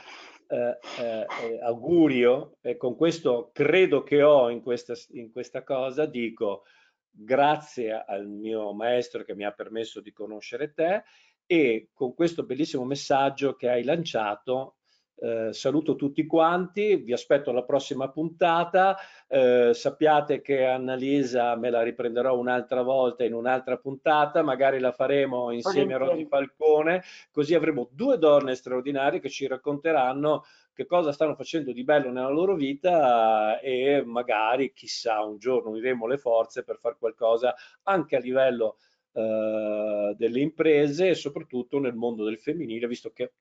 [0.49, 6.63] eh, eh, augurio e con questo credo che ho in questa, in questa cosa, dico
[7.11, 11.03] grazie al mio maestro che mi ha permesso di conoscere te
[11.47, 14.76] e con questo bellissimo messaggio che hai lanciato
[15.19, 18.97] eh, saluto tutti quanti, vi aspetto alla prossima puntata,
[19.27, 25.51] eh, sappiate che Annalisa me la riprenderò un'altra volta in un'altra puntata, magari la faremo
[25.53, 30.45] insieme a Rosy Falcone, così avremo due donne straordinarie che ci racconteranno
[30.75, 36.07] che cosa stanno facendo di bello nella loro vita e magari chissà un giorno uniremo
[36.07, 37.55] le forze per fare qualcosa
[37.85, 38.77] anche a livello
[39.13, 43.33] eh, delle imprese e soprattutto nel mondo del femminile, visto che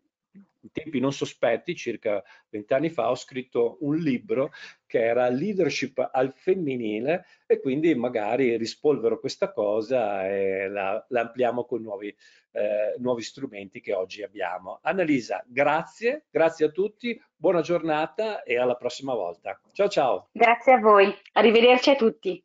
[0.65, 4.51] in tempi non sospetti, circa vent'anni fa, ho scritto un libro
[4.85, 11.65] che era Leadership al femminile e quindi magari rispolvero questa cosa e la, la ampliamo
[11.65, 12.07] con nuovi,
[12.51, 14.79] eh, nuovi strumenti che oggi abbiamo.
[14.81, 19.59] Annalisa, grazie, grazie a tutti, buona giornata e alla prossima volta.
[19.71, 20.29] Ciao ciao.
[20.31, 22.44] Grazie a voi, arrivederci a tutti.